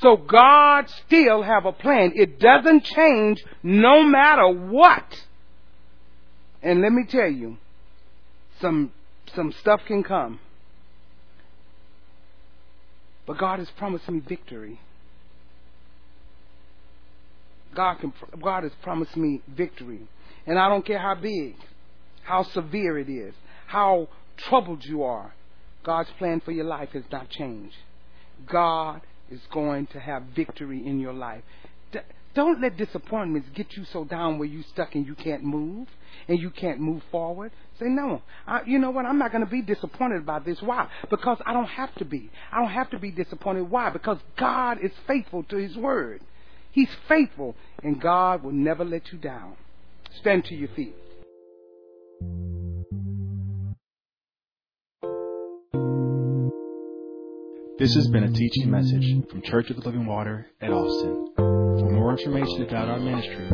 [0.00, 2.10] So God still have a plan.
[2.16, 5.06] It doesn't change no matter what.
[6.60, 7.56] And let me tell you,
[8.60, 8.90] some
[9.36, 10.40] some stuff can come.
[13.28, 14.80] But God has promised me victory.
[17.74, 18.12] God can
[18.42, 20.00] God has promised me victory.
[20.46, 21.56] And I don't care how big,
[22.22, 23.34] how severe it is,
[23.66, 25.34] how troubled you are.
[25.84, 27.76] God's plan for your life has not changed.
[28.46, 29.00] God
[29.30, 31.42] is going to have victory in your life.
[32.34, 35.86] Don't let disappointments get you so down where you're stuck and you can't move
[36.26, 37.52] and you can't move forward.
[37.78, 39.06] Say, no, I, you know what?
[39.06, 40.60] I'm not going to be disappointed about this.
[40.60, 40.88] Why?
[41.10, 42.30] Because I don't have to be.
[42.50, 43.70] I don't have to be disappointed.
[43.70, 43.90] Why?
[43.90, 46.22] Because God is faithful to His word.
[46.74, 47.54] He's faithful,
[47.84, 49.54] and God will never let you down.
[50.18, 50.96] Stand to your feet.
[57.78, 61.28] This has been a teaching message from Church of the Living Water at Austin.
[61.36, 63.46] For more information about our ministry,